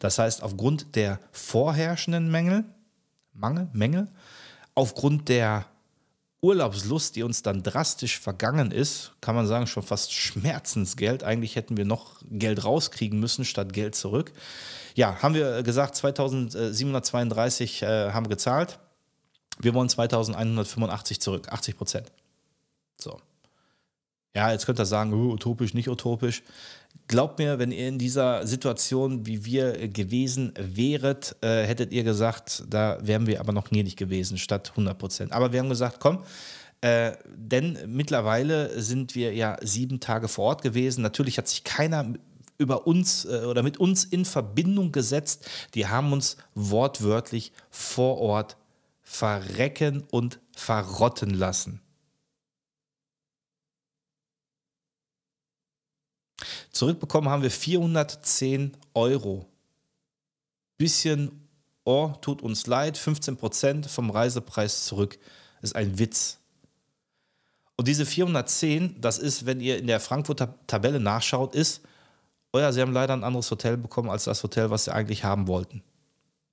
[0.00, 2.64] Das heißt, aufgrund der vorherrschenden Mängel,
[3.32, 4.08] Mangel, Mängel,
[4.74, 5.64] aufgrund der
[6.42, 11.22] Urlaubslust, die uns dann drastisch vergangen ist, kann man sagen, schon fast Schmerzensgeld.
[11.22, 14.32] Eigentlich hätten wir noch Geld rauskriegen müssen statt Geld zurück.
[14.96, 18.80] Ja, haben wir gesagt, 2732 äh, haben gezahlt.
[19.60, 22.12] Wir wollen 2185 zurück, 80 Prozent.
[22.98, 23.20] So.
[24.34, 26.42] Ja, jetzt könnt ihr sagen, uh, utopisch, nicht utopisch.
[27.08, 32.64] Glaubt mir, wenn ihr in dieser Situation wie wir gewesen wäret, äh, hättet ihr gesagt,
[32.68, 35.32] da wären wir aber noch nie nicht gewesen, statt 100 Prozent.
[35.32, 36.22] Aber wir haben gesagt, komm,
[36.80, 41.02] äh, denn mittlerweile sind wir ja sieben Tage vor Ort gewesen.
[41.02, 42.14] Natürlich hat sich keiner
[42.58, 45.48] über uns äh, oder mit uns in Verbindung gesetzt.
[45.74, 48.56] Die haben uns wortwörtlich vor Ort
[49.02, 51.80] verrecken und verrotten lassen.
[56.72, 59.46] Zurückbekommen haben wir 410 Euro.
[60.78, 61.48] Bisschen,
[61.84, 65.18] oh, tut uns leid, 15 Prozent vom Reisepreis zurück.
[65.60, 66.38] Ist ein Witz.
[67.76, 71.82] Und diese 410, das ist, wenn ihr in der Frankfurter Tabelle nachschaut, ist,
[72.52, 75.24] oh ja, sie haben leider ein anderes Hotel bekommen als das Hotel, was sie eigentlich
[75.24, 75.82] haben wollten.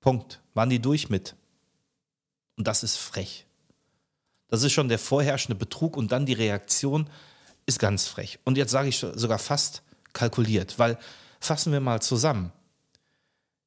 [0.02, 0.42] Punkt.
[0.54, 1.36] Waren die durch mit.
[2.58, 3.46] Und das ist frech.
[4.50, 7.10] Das ist schon der vorherrschende Betrug und dann die Reaktion
[7.66, 8.40] ist ganz frech.
[8.44, 9.84] Und jetzt sage ich sogar fast
[10.20, 10.98] kalkuliert, weil
[11.40, 12.52] fassen wir mal zusammen.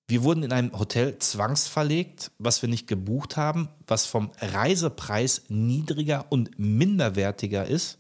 [0.07, 6.27] Wir wurden in ein Hotel zwangsverlegt, was wir nicht gebucht haben, was vom Reisepreis niedriger
[6.29, 7.99] und minderwertiger ist,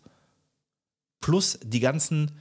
[1.21, 2.33] plus die ganzen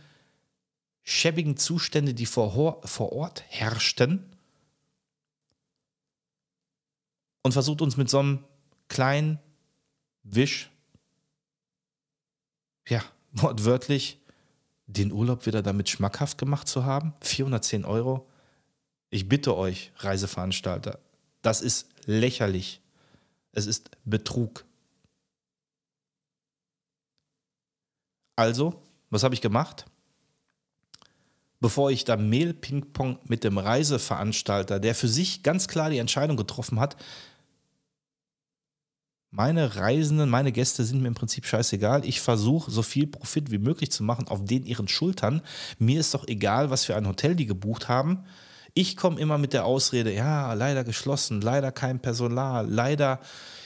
[1.03, 4.25] schäbigen Zustände, die vor, vor Ort herrschten,
[7.43, 8.43] und versucht uns mit so einem
[8.87, 9.39] kleinen
[10.23, 10.69] Wisch,
[12.87, 14.20] ja, wortwörtlich,
[14.87, 17.13] den Urlaub wieder damit schmackhaft gemacht zu haben.
[17.21, 18.27] 410 Euro.
[19.09, 20.99] Ich bitte euch, Reiseveranstalter,
[21.41, 22.81] das ist lächerlich.
[23.51, 24.65] Es ist Betrug.
[28.35, 29.85] Also, was habe ich gemacht?
[31.59, 36.79] Bevor ich da Mail-Ping-Pong mit dem Reiseveranstalter, der für sich ganz klar die Entscheidung getroffen
[36.79, 36.95] hat,
[39.31, 42.05] meine Reisenden, meine Gäste sind mir im Prinzip scheißegal.
[42.05, 45.41] Ich versuche so viel Profit wie möglich zu machen auf den ihren Schultern.
[45.79, 48.25] Mir ist doch egal, was für ein Hotel die gebucht haben.
[48.73, 53.19] Ich komme immer mit der Ausrede, ja, leider geschlossen, leider kein Personal, leider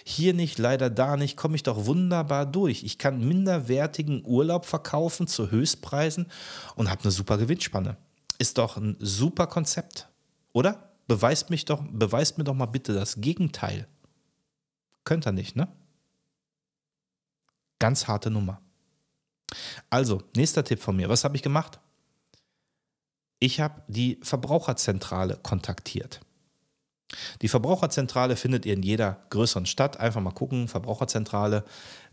[0.03, 2.83] hier nicht, leider da nicht, komme ich doch wunderbar durch.
[2.83, 6.27] Ich kann minderwertigen Urlaub verkaufen zu Höchstpreisen
[6.75, 7.97] und habe eine super Gewinnspanne.
[8.37, 10.07] Ist doch ein super Konzept,
[10.53, 10.91] oder?
[11.07, 13.87] Beweist mich doch, beweist mir doch mal bitte das Gegenteil.
[15.05, 15.67] Könnt ihr nicht, ne?
[17.79, 18.61] Ganz harte Nummer.
[19.89, 21.07] Also, nächster Tipp von mir.
[21.07, 21.79] Was habe ich gemacht?
[23.39, 26.21] Ich habe die Verbraucherzentrale kontaktiert.
[27.41, 29.99] Die Verbraucherzentrale findet ihr in jeder größeren Stadt.
[29.99, 31.63] Einfach mal gucken, Verbraucherzentrale.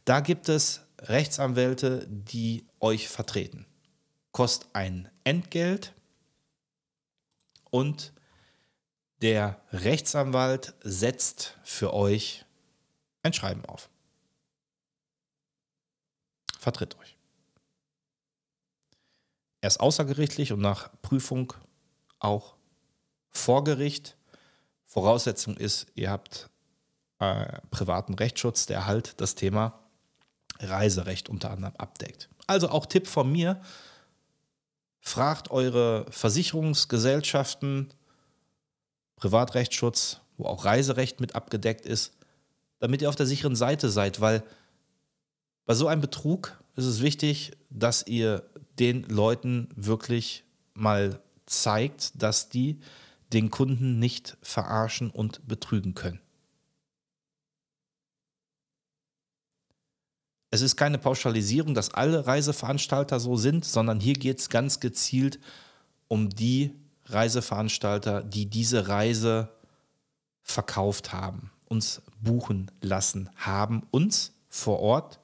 [0.05, 3.67] Da gibt es Rechtsanwälte, die euch vertreten.
[4.33, 5.95] Kostet ein Entgelt
[7.71, 8.13] und
[9.23, 12.45] der Rechtsanwalt setzt für euch
[13.23, 13.89] ein Schreiben auf.
[16.59, 17.17] Vertritt euch.
[19.61, 21.53] Erst außergerichtlich und nach Prüfung
[22.19, 22.57] auch
[23.31, 24.17] vor Gericht.
[24.85, 26.51] Voraussetzung ist, ihr habt
[27.19, 29.79] äh, privaten Rechtsschutz, der halt das Thema
[30.61, 32.29] Reiserecht unter anderem abdeckt.
[32.47, 33.61] Also auch Tipp von mir,
[35.01, 37.93] fragt eure Versicherungsgesellschaften,
[39.17, 42.13] Privatrechtsschutz, wo auch Reiserecht mit abgedeckt ist,
[42.83, 44.43] damit ihr auf der sicheren Seite seid, weil
[45.67, 48.43] bei so einem Betrug ist es wichtig, dass ihr
[48.81, 50.43] den Leuten wirklich
[50.75, 52.81] mal zeigt, dass die
[53.33, 56.21] den Kunden nicht verarschen und betrügen können.
[60.51, 65.39] Es ist keine Pauschalisierung, dass alle Reiseveranstalter so sind, sondern hier geht es ganz gezielt
[66.09, 66.73] um die
[67.05, 69.51] Reiseveranstalter, die diese Reise
[70.43, 75.21] verkauft haben uns buchen lassen haben, uns vor Ort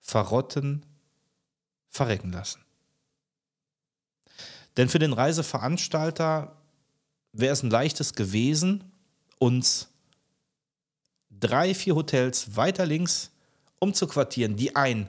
[0.00, 0.84] verrotten,
[1.88, 2.64] verrecken lassen.
[4.76, 6.56] Denn für den Reiseveranstalter
[7.32, 8.84] wäre es ein leichtes gewesen,
[9.38, 9.88] uns
[11.30, 13.30] drei, vier Hotels weiter links
[13.78, 15.08] umzuquartieren, die einen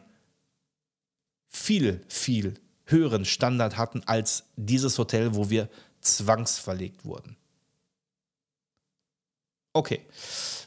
[1.48, 7.38] viel, viel höheren Standard hatten als dieses Hotel, wo wir zwangsverlegt wurden.
[9.74, 10.02] Okay.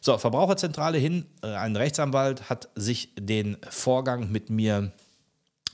[0.01, 1.27] So, Verbraucherzentrale hin.
[1.43, 4.93] Äh, ein Rechtsanwalt hat sich den Vorgang mit mir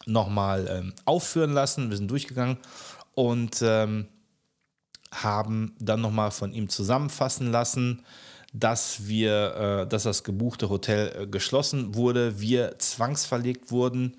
[0.07, 1.91] nochmal ähm, aufführen lassen.
[1.91, 2.59] Wir sind durchgegangen
[3.15, 4.09] und ähm,
[5.13, 8.05] haben dann nochmal von ihm zusammenfassen lassen,
[8.53, 14.17] dass wir, äh, dass das gebuchte Hotel äh, geschlossen wurde, wir zwangsverlegt wurden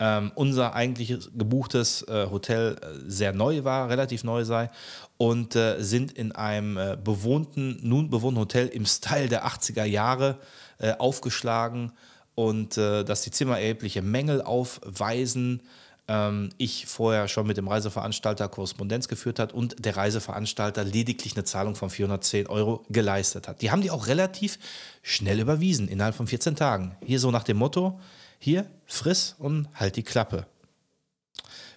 [0.00, 4.70] ähm, unser eigentliches gebuchtes äh, Hotel äh, sehr neu war, relativ neu sei
[5.16, 10.38] und äh, sind in einem äh, bewohnten, nun bewohnten Hotel im Style der 80er Jahre
[10.78, 11.92] äh, aufgeschlagen
[12.34, 15.62] und äh, dass die Zimmer erhebliche Mängel aufweisen,
[16.06, 21.44] ähm, ich vorher schon mit dem Reiseveranstalter Korrespondenz geführt hat und der Reiseveranstalter lediglich eine
[21.44, 23.60] Zahlung von 410 Euro geleistet hat.
[23.62, 24.58] Die haben die auch relativ
[25.02, 26.96] schnell überwiesen, innerhalb von 14 Tagen.
[27.04, 28.00] Hier so nach dem Motto,
[28.38, 30.46] hier, friss und halt die Klappe.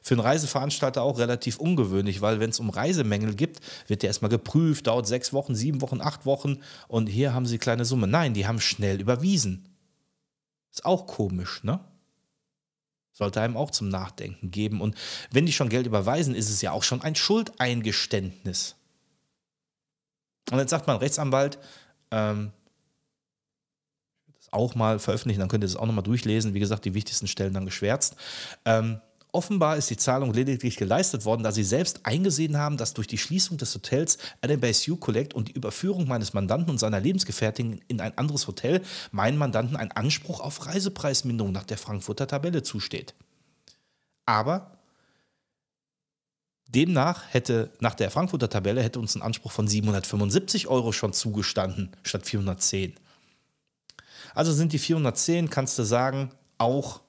[0.03, 4.29] Für einen Reiseveranstalter auch relativ ungewöhnlich, weil wenn es um Reisemängel gibt, wird der erstmal
[4.29, 8.07] geprüft, dauert sechs Wochen, sieben Wochen, acht Wochen und hier haben sie kleine Summe.
[8.07, 9.67] Nein, die haben schnell überwiesen.
[10.71, 11.79] Ist auch komisch, ne?
[13.11, 14.81] Sollte einem auch zum Nachdenken geben.
[14.81, 14.95] Und
[15.31, 18.75] wenn die schon Geld überweisen, ist es ja auch schon ein Schuldeingeständnis.
[20.49, 21.59] Und jetzt sagt mein Rechtsanwalt,
[22.09, 22.51] ähm,
[24.51, 26.53] auch mal veröffentlichen, dann könnt ihr das auch nochmal durchlesen.
[26.53, 28.15] Wie gesagt, die wichtigsten Stellen dann geschwärzt.
[28.65, 29.01] Ähm,
[29.33, 33.17] Offenbar ist die Zahlung lediglich geleistet worden, da sie selbst eingesehen haben, dass durch die
[33.17, 38.01] Schließung des Hotels Adam Base Collect und die Überführung meines Mandanten und seiner Lebensgefährtin in
[38.01, 38.81] ein anderes Hotel
[39.11, 43.13] meinen Mandanten ein Anspruch auf Reisepreisminderung nach der Frankfurter Tabelle zusteht.
[44.25, 44.77] Aber
[46.67, 51.91] demnach hätte nach der Frankfurter Tabelle hätte uns ein Anspruch von 775 Euro schon zugestanden
[52.03, 52.95] statt 410.
[54.33, 57.01] Also sind die 410, kannst du sagen, auch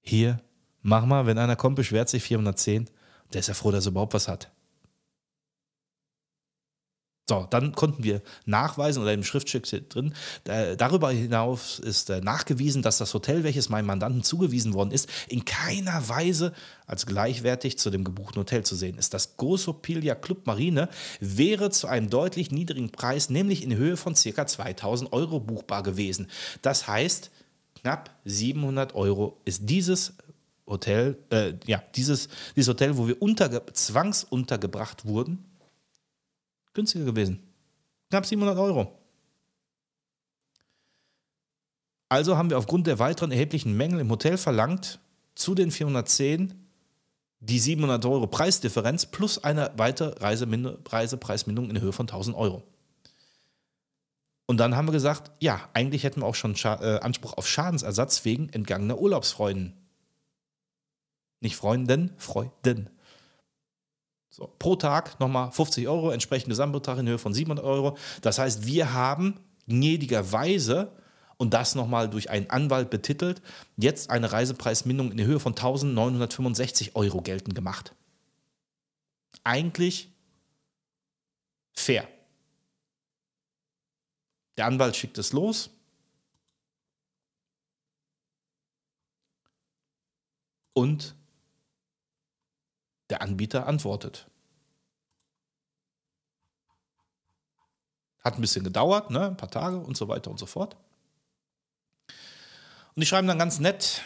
[0.00, 0.40] hier
[0.82, 2.90] Mach mal, wenn einer kommt, beschwert sich 410,
[3.32, 4.51] der ist ja froh, dass er überhaupt was hat.
[7.28, 10.12] So, dann konnten wir nachweisen oder im Schriftstück drin,
[10.44, 15.44] darüber hinaus ist äh, nachgewiesen, dass das Hotel, welches meinem Mandanten zugewiesen worden ist, in
[15.44, 16.52] keiner Weise
[16.84, 19.14] als gleichwertig zu dem gebuchten Hotel zu sehen ist.
[19.14, 20.88] Das Gosopilia Club Marine
[21.20, 24.46] wäre zu einem deutlich niedrigen Preis, nämlich in Höhe von ca.
[24.46, 26.28] 2000 Euro buchbar gewesen.
[26.60, 27.30] Das heißt,
[27.80, 30.14] knapp 700 Euro ist dieses
[30.66, 35.44] Hotel, äh, ja, dieses, dieses Hotel, wo wir unterge zwangsuntergebracht wurden,
[36.74, 37.42] günstiger gewesen.
[38.10, 38.98] Knapp 700 Euro.
[42.08, 45.00] Also haben wir aufgrund der weiteren erheblichen Mängel im Hotel verlangt,
[45.34, 46.68] zu den 410
[47.40, 52.62] die 700 Euro Preisdifferenz plus eine weitere Reisepreisminderung in Höhe von 1000 Euro.
[54.46, 57.48] Und dann haben wir gesagt, ja, eigentlich hätten wir auch schon Scha äh, Anspruch auf
[57.48, 59.82] Schadensersatz wegen entgangener Urlaubsfreuden
[61.42, 62.88] nicht Freundin, Freuden.
[64.32, 67.98] So, pro Tag nochmal 50 Euro, entsprechend Gesamtbetrag in Höhe von 700 Euro.
[68.22, 70.90] Das heißt, wir haben gnädigerweise
[71.36, 73.42] und das nochmal durch einen Anwalt betitelt,
[73.76, 77.94] jetzt eine Reisepreisminderung in Höhe von 1965 Euro geltend gemacht.
[79.44, 80.08] Eigentlich
[81.74, 82.08] fair.
[84.56, 85.68] Der Anwalt schickt es los.
[90.72, 91.14] Und
[93.12, 94.26] der Anbieter antwortet.
[98.20, 99.26] Hat ein bisschen gedauert, ne?
[99.26, 100.76] ein paar Tage und so weiter und so fort.
[102.94, 104.02] Und die schreiben dann ganz nett,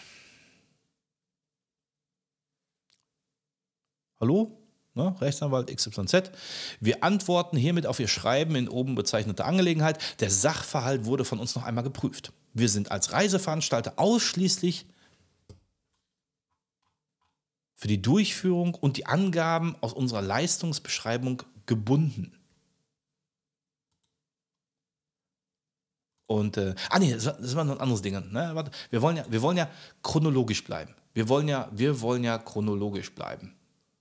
[4.18, 4.58] Hallo,
[4.94, 6.32] ne, Rechtsanwalt XYZ.
[6.80, 10.00] Wir antworten hiermit auf Ihr Schreiben in oben bezeichneter Angelegenheit.
[10.20, 12.32] Der Sachverhalt wurde von uns noch einmal geprüft.
[12.54, 14.86] Wir sind als Reiseveranstalter ausschließlich
[17.76, 22.32] für die Durchführung und die Angaben aus unserer Leistungsbeschreibung gebunden.
[26.26, 28.14] Und, äh, ah nee, das war, noch ein anderes Ding.
[28.32, 28.50] Ne?
[28.54, 29.70] Warte, wir, wollen ja, wir wollen ja
[30.02, 30.94] chronologisch bleiben.
[31.14, 33.54] Wir wollen ja, wir wollen ja chronologisch bleiben.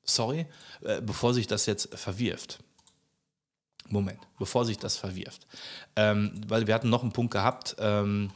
[0.03, 0.47] Sorry,
[0.81, 2.59] äh, bevor sich das jetzt verwirft.
[3.87, 5.45] Moment, bevor sich das verwirft.
[5.95, 8.31] Ähm, weil wir hatten noch einen Punkt gehabt, ähm,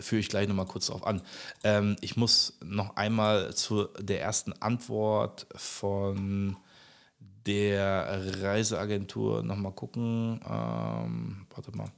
[0.00, 1.22] führe ich gleich nochmal kurz darauf an.
[1.64, 6.56] Ähm, ich muss noch einmal zu der ersten Antwort von
[7.46, 10.40] der Reiseagentur nochmal gucken.
[10.48, 11.90] Ähm, warte mal.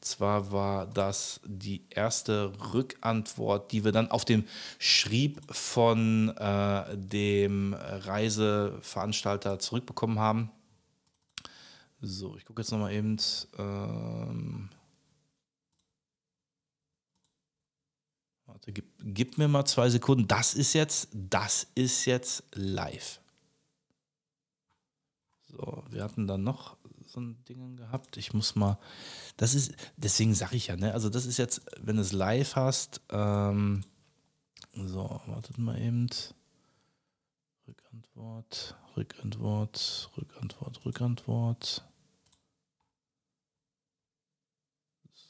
[0.00, 4.44] Zwar war das die erste Rückantwort, die wir dann auf dem
[4.78, 10.50] Schrieb von äh, dem Reiseveranstalter zurückbekommen haben.
[12.00, 13.18] So, ich gucke jetzt nochmal eben.
[13.58, 14.70] Ähm,
[18.60, 20.28] Warte, gib, gib mir mal zwei Sekunden.
[20.28, 23.20] Das ist jetzt, das ist jetzt live.
[25.48, 28.18] So, wir hatten dann noch so ein Ding gehabt.
[28.18, 28.78] Ich muss mal,
[29.38, 30.92] das ist, deswegen sage ich ja, ne?
[30.92, 33.82] Also das ist jetzt, wenn du es live hast, ähm,
[34.74, 36.08] so, wartet mal eben.
[37.66, 41.84] Rückantwort, Rückantwort, Rückantwort, Rückantwort.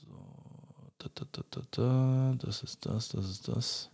[0.02, 3.90] Da, da, da, da, das ist das, das ist das.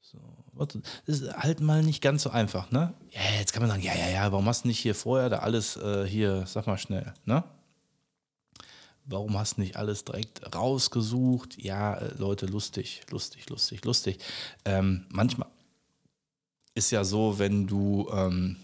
[0.00, 0.18] So,
[0.52, 2.92] warte, das ist halt mal nicht ganz so einfach, ne?
[3.10, 5.38] Ja, jetzt kann man sagen, ja, ja, ja, warum hast du nicht hier vorher da
[5.38, 7.42] alles äh, hier, sag mal schnell, ne?
[9.06, 11.62] Warum hast du nicht alles direkt rausgesucht?
[11.62, 14.18] Ja, äh, Leute, lustig, lustig, lustig, lustig.
[14.64, 15.48] Ähm, manchmal,
[16.74, 18.56] ist ja so, wenn du ähm,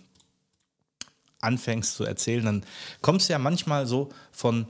[1.40, 2.64] anfängst zu erzählen, dann
[3.01, 4.66] kommst du ja manchmal so von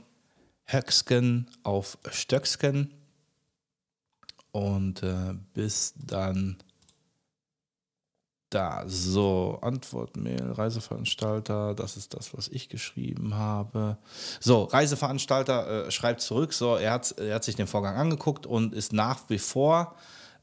[0.71, 2.93] Höcksken auf Stöcksken
[4.51, 6.57] und äh, bis dann
[8.49, 8.83] da.
[8.87, 13.97] So, Antwortmail, Reiseveranstalter, das ist das, was ich geschrieben habe.
[14.39, 18.73] So, Reiseveranstalter äh, schreibt zurück, so, er hat, er hat sich den Vorgang angeguckt und
[18.73, 19.95] ist nach wie vor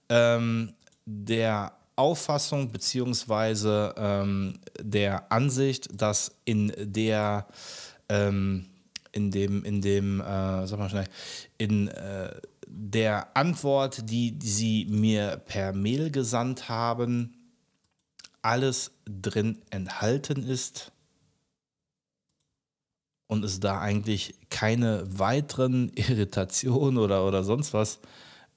[0.09, 0.75] ähm,
[1.05, 7.47] der Auffassung beziehungsweise ähm, der Ansicht, dass in der
[8.09, 8.67] ähm,
[9.13, 11.09] in dem in dem äh, sag mal schnell
[11.59, 12.31] in äh,
[12.71, 17.35] der Antwort, die, sie mir per Mail gesandt haben,
[18.43, 20.93] alles drin enthalten ist
[23.27, 28.01] und es da eigentlich keine weiteren Irritationen oder, oder sonst was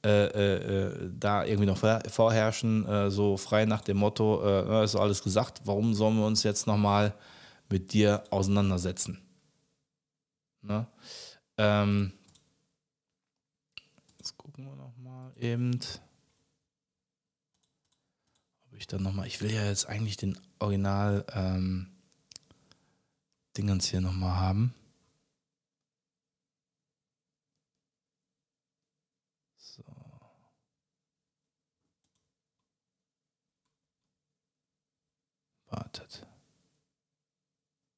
[0.04, 4.96] äh, äh, äh, da irgendwie noch vorherrschen, äh, so frei nach dem Motto, äh, ist
[4.96, 7.14] alles gesagt, warum sollen wir uns jetzt nochmal
[7.70, 9.22] mit dir auseinandersetzen?
[10.62, 10.88] Ne?
[11.58, 12.14] Ähm,
[14.18, 15.80] jetzt gucken wir nochmal eben
[18.82, 21.92] ich dann nochmal, ich will ja jetzt eigentlich den Original ähm,
[23.56, 24.74] Dingens hier nochmal haben.
[35.68, 36.28] Wartet.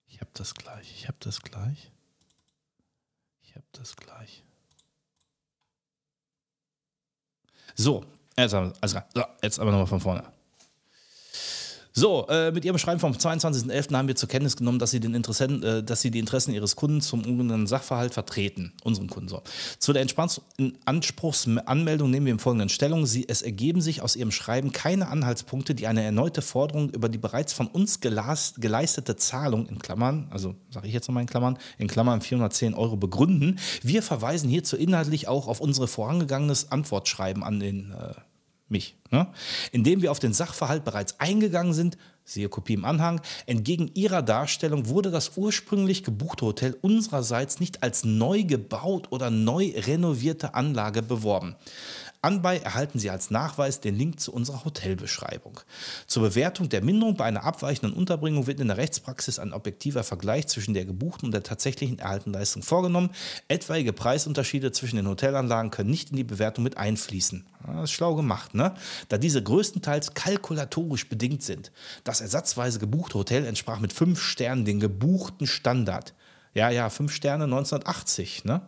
[0.06, 1.93] Ich habe das gleich, ich habe das gleich.
[3.54, 4.44] Ich habe das gleich.
[7.76, 8.04] So,
[8.36, 10.24] jetzt, also, so, jetzt aber nochmal von vorne.
[11.96, 13.96] So, äh, mit Ihrem Schreiben vom 22.11.
[13.96, 16.76] haben wir zur Kenntnis genommen, dass Sie, den Interessenten, äh, dass Sie die Interessen Ihres
[16.76, 19.44] Kunden zum ungenannten Sachverhalt vertreten, unseren Kunden so.
[19.78, 20.04] Zu der
[20.86, 23.06] Anspruchsanmeldung nehmen wir im Folgenden Stellung.
[23.06, 27.20] Sie, es ergeben sich aus Ihrem Schreiben keine Anhaltspunkte, die eine erneute Forderung über die
[27.20, 31.88] bereits von uns geleistete Zahlung in Klammern, also sage ich jetzt nochmal in Klammern, in
[31.88, 33.60] Klammern 410 Euro begründen.
[33.84, 38.14] Wir verweisen hierzu inhaltlich auch auf unsere vorangegangenes Antwortschreiben an den äh,
[38.70, 39.28] mich, ne?
[39.72, 44.88] indem wir auf den Sachverhalt bereits eingegangen sind, siehe Kopie im Anhang, entgegen ihrer Darstellung
[44.88, 51.56] wurde das ursprünglich gebuchte Hotel unsererseits nicht als neu gebaut oder neu renovierte Anlage beworben.
[52.24, 55.60] Anbei erhalten Sie als Nachweis den Link zu unserer Hotelbeschreibung.
[56.08, 60.48] Zur Bewertung der Minderung bei einer abweichenden Unterbringung wird in der Rechtspraxis ein objektiver Vergleich
[60.48, 63.10] zwischen der gebuchten und der tatsächlichen erhaltenen Leistung vorgenommen.
[63.50, 67.46] Etwaige Preisunterschiede zwischen den Hotelanlagen können nicht in die Bewertung mit einfließen.
[67.68, 68.74] Das ist schlau gemacht, ne?
[69.10, 71.74] Da diese größtenteils kalkulatorisch bedingt sind.
[72.06, 76.14] Das ersatzweise gebuchte Hotel entsprach mit fünf Sternen den gebuchten Standard.
[76.54, 78.46] Ja, ja, fünf Sterne 1980.
[78.46, 78.62] Ne?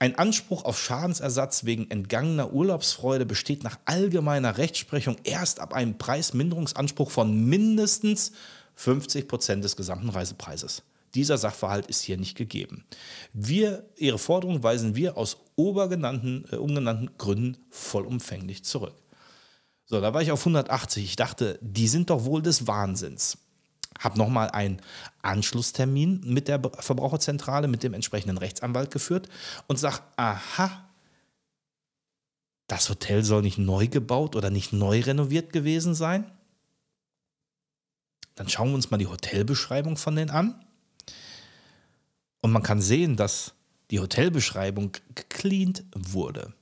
[0.00, 7.12] Ein Anspruch auf Schadensersatz wegen entgangener Urlaubsfreude besteht nach allgemeiner Rechtsprechung erst ab einem Preisminderungsanspruch
[7.12, 8.32] von mindestens
[8.74, 10.82] 50 Prozent des gesamten Reisepreises.
[11.14, 12.84] Dieser Sachverhalt ist hier nicht gegeben.
[13.32, 18.94] Wir, Ihre Forderung weisen wir aus obergenannten, äh, umgenannten Gründen vollumfänglich zurück.
[19.86, 21.04] So, da war ich auf 180.
[21.04, 23.38] Ich dachte, die sind doch wohl des Wahnsinns
[23.98, 24.80] habe nochmal einen
[25.22, 29.28] Anschlusstermin mit der Verbraucherzentrale, mit dem entsprechenden Rechtsanwalt geführt
[29.66, 30.88] und sage, aha,
[32.66, 36.30] das Hotel soll nicht neu gebaut oder nicht neu renoviert gewesen sein.
[38.34, 40.64] Dann schauen wir uns mal die Hotelbeschreibung von denen an.
[42.40, 43.54] Und man kann sehen, dass
[43.90, 46.52] die Hotelbeschreibung gecleant wurde.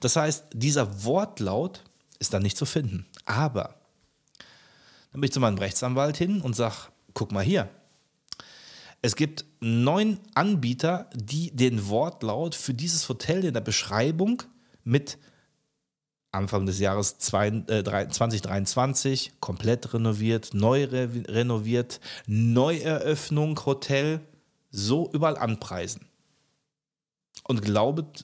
[0.00, 1.84] Das heißt, dieser Wortlaut
[2.18, 3.06] ist dann nicht zu finden.
[3.24, 3.75] Aber
[5.16, 6.74] dann bin ich zu meinem Rechtsanwalt hin und sage,
[7.14, 7.70] guck mal hier.
[9.00, 14.42] Es gibt neun Anbieter, die den Wortlaut für dieses Hotel in der Beschreibung
[14.84, 15.16] mit
[16.32, 24.20] Anfang des Jahres 2023 komplett renoviert, neu renoviert, Neueröffnung, Hotel,
[24.70, 26.04] so überall anpreisen.
[27.44, 28.22] Und glaubt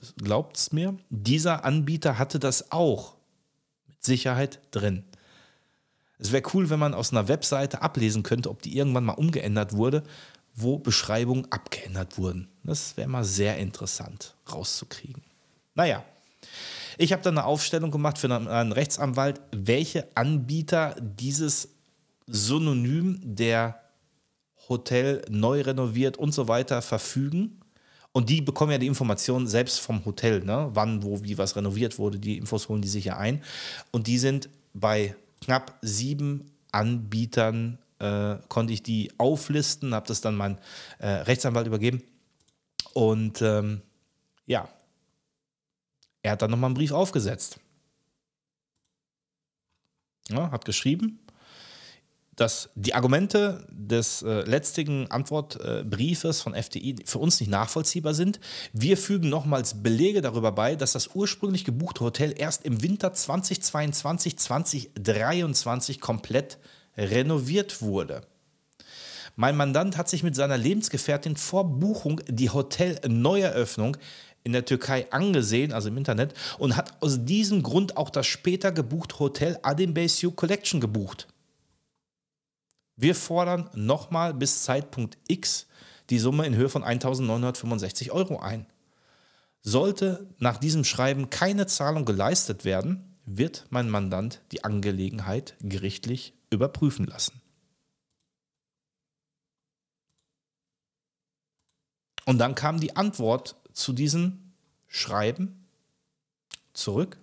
[0.53, 3.15] es mir, dieser Anbieter hatte das auch
[3.87, 5.05] mit Sicherheit drin.
[6.19, 9.73] Es wäre cool, wenn man aus einer Webseite ablesen könnte, ob die irgendwann mal umgeändert
[9.73, 10.03] wurde,
[10.55, 12.47] wo Beschreibungen abgeändert wurden.
[12.63, 15.23] Das wäre mal sehr interessant rauszukriegen.
[15.75, 16.03] Naja,
[16.97, 21.69] ich habe dann eine Aufstellung gemacht für einen Rechtsanwalt, welche Anbieter dieses
[22.27, 23.79] Synonym der
[24.69, 27.59] Hotel neu renoviert und so weiter verfügen.
[28.11, 30.69] Und die bekommen ja die Informationen selbst vom Hotel, ne?
[30.73, 32.19] wann, wo, wie was renoviert wurde.
[32.19, 33.43] Die Infos holen die sich ja ein.
[33.91, 40.35] Und die sind bei knapp sieben Anbietern äh, konnte ich die auflisten, habe das dann
[40.35, 40.57] meinem
[40.99, 42.03] äh, Rechtsanwalt übergeben.
[42.93, 43.81] Und ähm,
[44.45, 44.67] ja,
[46.21, 47.59] er hat dann nochmal einen Brief aufgesetzt.
[50.29, 51.19] Ja, hat geschrieben,
[52.43, 58.41] dass die Argumente des äh, letztigen Antwortbriefes von FDI für uns nicht nachvollziehbar sind.
[58.73, 64.37] Wir fügen nochmals Belege darüber bei, dass das ursprünglich gebuchte Hotel erst im Winter 2022,
[64.37, 66.57] 2023 komplett
[66.97, 68.23] renoviert wurde.
[69.37, 73.95] Mein Mandant hat sich mit seiner Lebensgefährtin vor Buchung die Hotel-Neueröffnung
[74.43, 78.73] in der Türkei angesehen, also im Internet, und hat aus diesem Grund auch das später
[78.73, 81.29] gebuchte Hotel Adem Beysu Collection gebucht.
[82.95, 85.67] Wir fordern nochmal bis Zeitpunkt X
[86.09, 88.67] die Summe in Höhe von 1965 Euro ein.
[89.61, 97.05] Sollte nach diesem Schreiben keine Zahlung geleistet werden, wird mein Mandant die Angelegenheit gerichtlich überprüfen
[97.05, 97.41] lassen.
[102.25, 104.53] Und dann kam die Antwort zu diesem
[104.87, 105.67] Schreiben
[106.73, 107.17] zurück.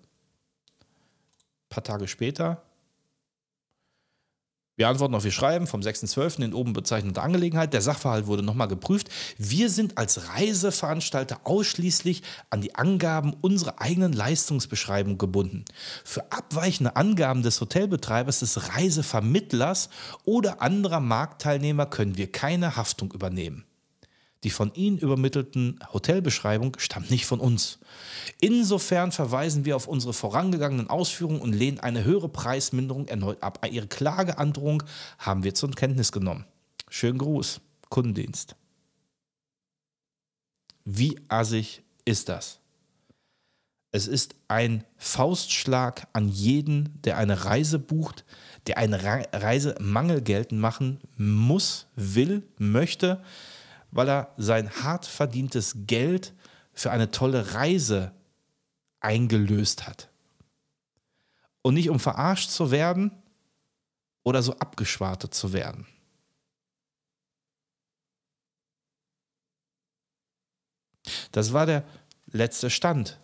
[0.75, 2.70] Ein paar Tage später
[4.81, 6.43] wir antworten auf Ihr Schreiben vom 6.12.
[6.43, 7.75] in oben bezeichnete Angelegenheit.
[7.75, 9.11] Der Sachverhalt wurde nochmal geprüft.
[9.37, 15.67] Wir sind als Reiseveranstalter ausschließlich an die Angaben unserer eigenen Leistungsbeschreibung gebunden.
[16.03, 19.91] Für abweichende Angaben des Hotelbetreibers, des Reisevermittlers
[20.25, 23.67] oder anderer Marktteilnehmer können wir keine Haftung übernehmen.
[24.43, 27.79] Die von Ihnen übermittelten Hotelbeschreibung stammt nicht von uns.
[28.41, 33.67] Insofern verweisen wir auf unsere vorangegangenen Ausführungen und lehnen eine höhere Preisminderung erneut ab.
[33.71, 34.83] Ihre Klageandrohung
[35.19, 36.47] haben wir zur Kenntnis genommen.
[36.89, 37.61] Schönen Gruß,
[37.91, 38.57] Kundendienst.
[40.85, 42.61] Wie assig ist das?
[43.93, 48.25] Es ist ein Faustschlag an jeden, der eine Reise bucht,
[48.67, 53.23] der eine Reisemangel geltend machen muss, will, möchte
[53.91, 56.35] weil er sein hart verdientes Geld
[56.73, 58.13] für eine tolle Reise
[59.01, 60.09] eingelöst hat.
[61.63, 63.13] Und nicht um verarscht zu werden
[64.23, 65.87] oder so abgeschwartet zu werden.
[71.33, 71.85] Das war der
[72.33, 73.19] letzte Stand.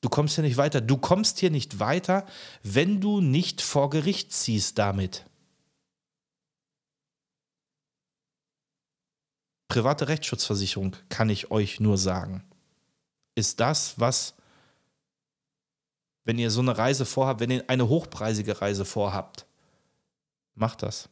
[0.00, 0.80] Du kommst hier nicht weiter.
[0.80, 2.26] Du kommst hier nicht weiter,
[2.62, 5.26] wenn du nicht vor Gericht ziehst damit.
[9.70, 12.44] Private Rechtsschutzversicherung, kann ich euch nur sagen,
[13.36, 14.34] ist das, was,
[16.24, 19.46] wenn ihr so eine Reise vorhabt, wenn ihr eine hochpreisige Reise vorhabt,
[20.56, 21.08] macht das.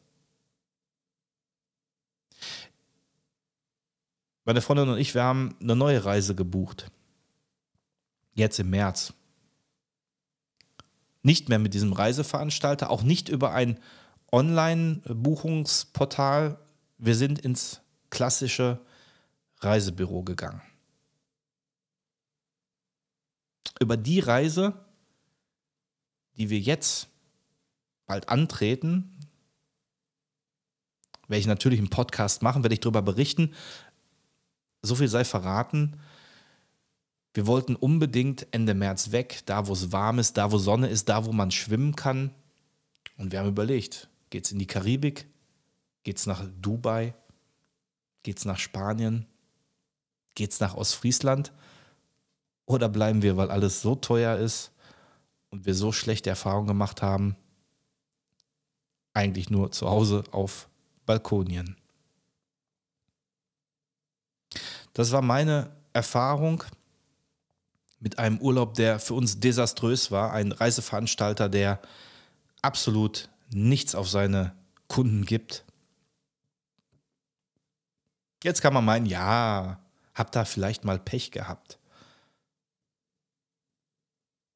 [4.43, 6.91] Meine Freundin und ich, wir haben eine neue Reise gebucht.
[8.33, 9.13] Jetzt im März.
[11.23, 13.79] Nicht mehr mit diesem Reiseveranstalter, auch nicht über ein
[14.33, 16.59] Online-Buchungsportal.
[16.97, 17.79] Wir sind ins
[18.09, 18.79] klassische
[19.59, 20.61] Reisebüro gegangen.
[23.79, 24.73] Über die Reise,
[26.37, 27.07] die wir jetzt
[28.05, 29.15] bald antreten,
[31.27, 33.53] werde ich natürlich einen Podcast machen, werde ich darüber berichten.
[34.81, 35.99] So viel sei verraten.
[37.33, 41.07] Wir wollten unbedingt Ende März weg, da wo es warm ist, da wo Sonne ist,
[41.07, 42.33] da wo man schwimmen kann.
[43.17, 45.27] Und wir haben überlegt, geht es in die Karibik,
[46.03, 47.13] geht es nach Dubai,
[48.29, 49.25] Geht es nach Spanien?
[50.35, 51.51] Geht es nach Ostfriesland?
[52.67, 54.71] Oder bleiben wir, weil alles so teuer ist
[55.49, 57.35] und wir so schlechte Erfahrungen gemacht haben,
[59.15, 60.69] eigentlich nur zu Hause auf
[61.07, 61.75] Balkonien?
[64.93, 66.63] Das war meine Erfahrung
[67.99, 70.33] mit einem Urlaub, der für uns desaströs war.
[70.33, 71.81] Ein Reiseveranstalter, der
[72.61, 74.53] absolut nichts auf seine
[74.87, 75.65] Kunden gibt.
[78.43, 79.79] Jetzt kann man meinen, ja,
[80.13, 81.79] habt da vielleicht mal Pech gehabt.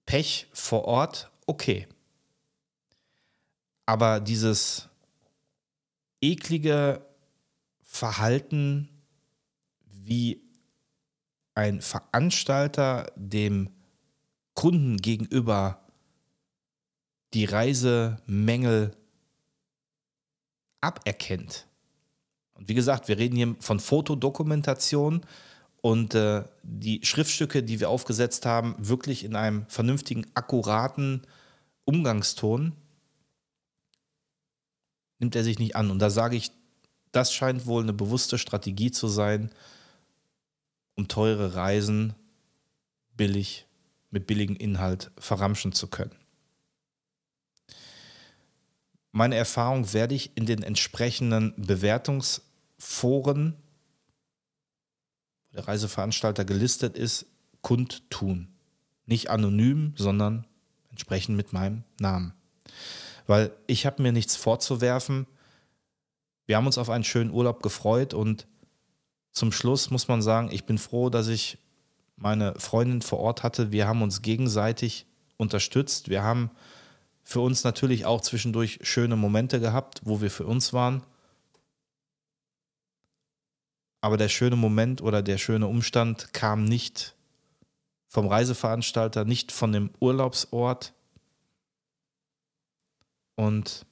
[0.05, 1.87] Pech vor Ort, okay.
[3.85, 4.89] Aber dieses
[6.21, 7.05] eklige
[7.81, 8.89] Verhalten,
[9.85, 10.41] wie
[11.55, 13.69] ein Veranstalter dem
[14.53, 15.81] Kunden gegenüber
[17.33, 18.95] die Reisemängel
[20.81, 21.67] aberkennt,
[22.67, 25.21] wie gesagt, wir reden hier von Fotodokumentation
[25.81, 31.27] und äh, die Schriftstücke, die wir aufgesetzt haben, wirklich in einem vernünftigen, akkuraten
[31.85, 32.73] Umgangston,
[35.19, 35.91] nimmt er sich nicht an.
[35.91, 36.51] Und da sage ich,
[37.11, 39.51] das scheint wohl eine bewusste Strategie zu sein,
[40.95, 42.13] um teure Reisen
[43.15, 43.65] billig
[44.09, 46.15] mit billigem Inhalt verramschen zu können.
[49.11, 51.53] Meine Erfahrung werde ich in den entsprechenden
[52.83, 53.55] Bewertungsforen,
[55.51, 57.25] wo der Reiseveranstalter gelistet ist,
[57.61, 58.49] kundtun.
[59.05, 60.45] Nicht anonym, sondern
[60.89, 62.33] entsprechend mit meinem Namen.
[63.25, 65.27] weil ich habe mir nichts vorzuwerfen.
[66.45, 68.47] Wir haben uns auf einen schönen Urlaub gefreut und
[69.31, 71.57] zum Schluss muss man sagen, ich bin froh, dass ich
[72.17, 73.71] meine Freundin vor Ort hatte.
[73.71, 75.05] Wir haben uns gegenseitig
[75.37, 76.09] unterstützt.
[76.09, 76.51] Wir haben
[77.23, 81.01] für uns natürlich auch zwischendurch schöne Momente gehabt, wo wir für uns waren.
[84.03, 87.15] Aber der schöne Moment oder der schöne Umstand kam nicht
[88.09, 90.91] vom Reiseveranstalter, nicht von dem Urlaubsort.
[93.35, 93.85] Und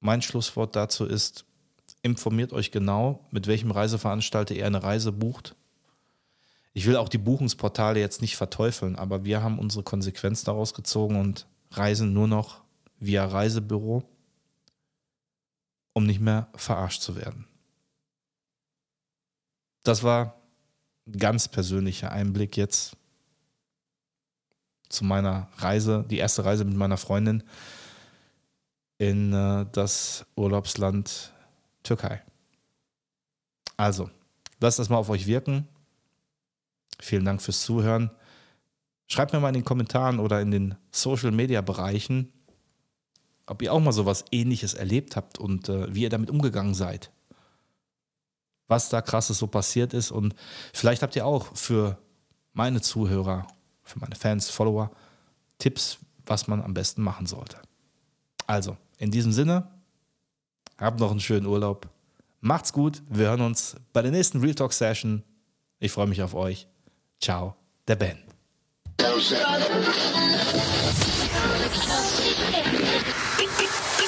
[0.00, 1.44] mein Schlusswort dazu ist,
[2.02, 5.54] informiert euch genau, mit welchem Reiseveranstalter ihr eine Reise bucht.
[6.72, 11.20] Ich will auch die Buchungsportale jetzt nicht verteufeln, aber wir haben unsere Konsequenz daraus gezogen
[11.20, 12.62] und reisen nur noch
[12.98, 14.02] via Reisebüro,
[15.94, 17.46] um nicht mehr verarscht zu werden.
[19.84, 20.40] Das war
[21.06, 22.96] ein ganz persönlicher Einblick jetzt
[24.88, 27.42] zu meiner Reise, die erste Reise mit meiner Freundin
[28.98, 31.32] in äh, das Urlaubsland
[31.82, 32.22] Türkei.
[33.76, 34.10] Also,
[34.60, 35.68] lasst das mal auf euch wirken.
[37.00, 38.10] Vielen Dank fürs Zuhören.
[39.06, 42.32] Schreibt mir mal in den Kommentaren oder in den Social Media Bereichen,
[43.46, 47.10] ob ihr auch mal sowas ähnliches erlebt habt und äh, wie ihr damit umgegangen seid.
[48.66, 50.34] Was da krasses so passiert ist und
[50.72, 51.98] vielleicht habt ihr auch für
[52.52, 53.46] meine Zuhörer,
[53.82, 54.90] für meine Fans, Follower
[55.58, 57.58] Tipps, was man am besten machen sollte.
[58.46, 59.68] Also, in diesem Sinne,
[60.78, 61.88] habt noch einen schönen Urlaub.
[62.40, 63.02] Macht's gut.
[63.08, 65.22] Wir hören uns bei der nächsten Real Talk Session.
[65.78, 66.66] Ich freue mich auf euch.
[67.20, 67.56] Ciao,
[67.88, 68.18] der Ben.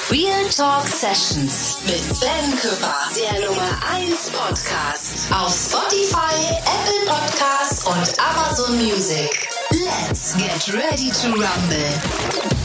[0.08, 8.16] Real Talk Sessions mit Ben Küpper, der Nummer 1 Podcast auf Spotify, Apple Podcasts und
[8.20, 9.48] Amazon Music.
[9.72, 12.55] Let's get ready to rumble.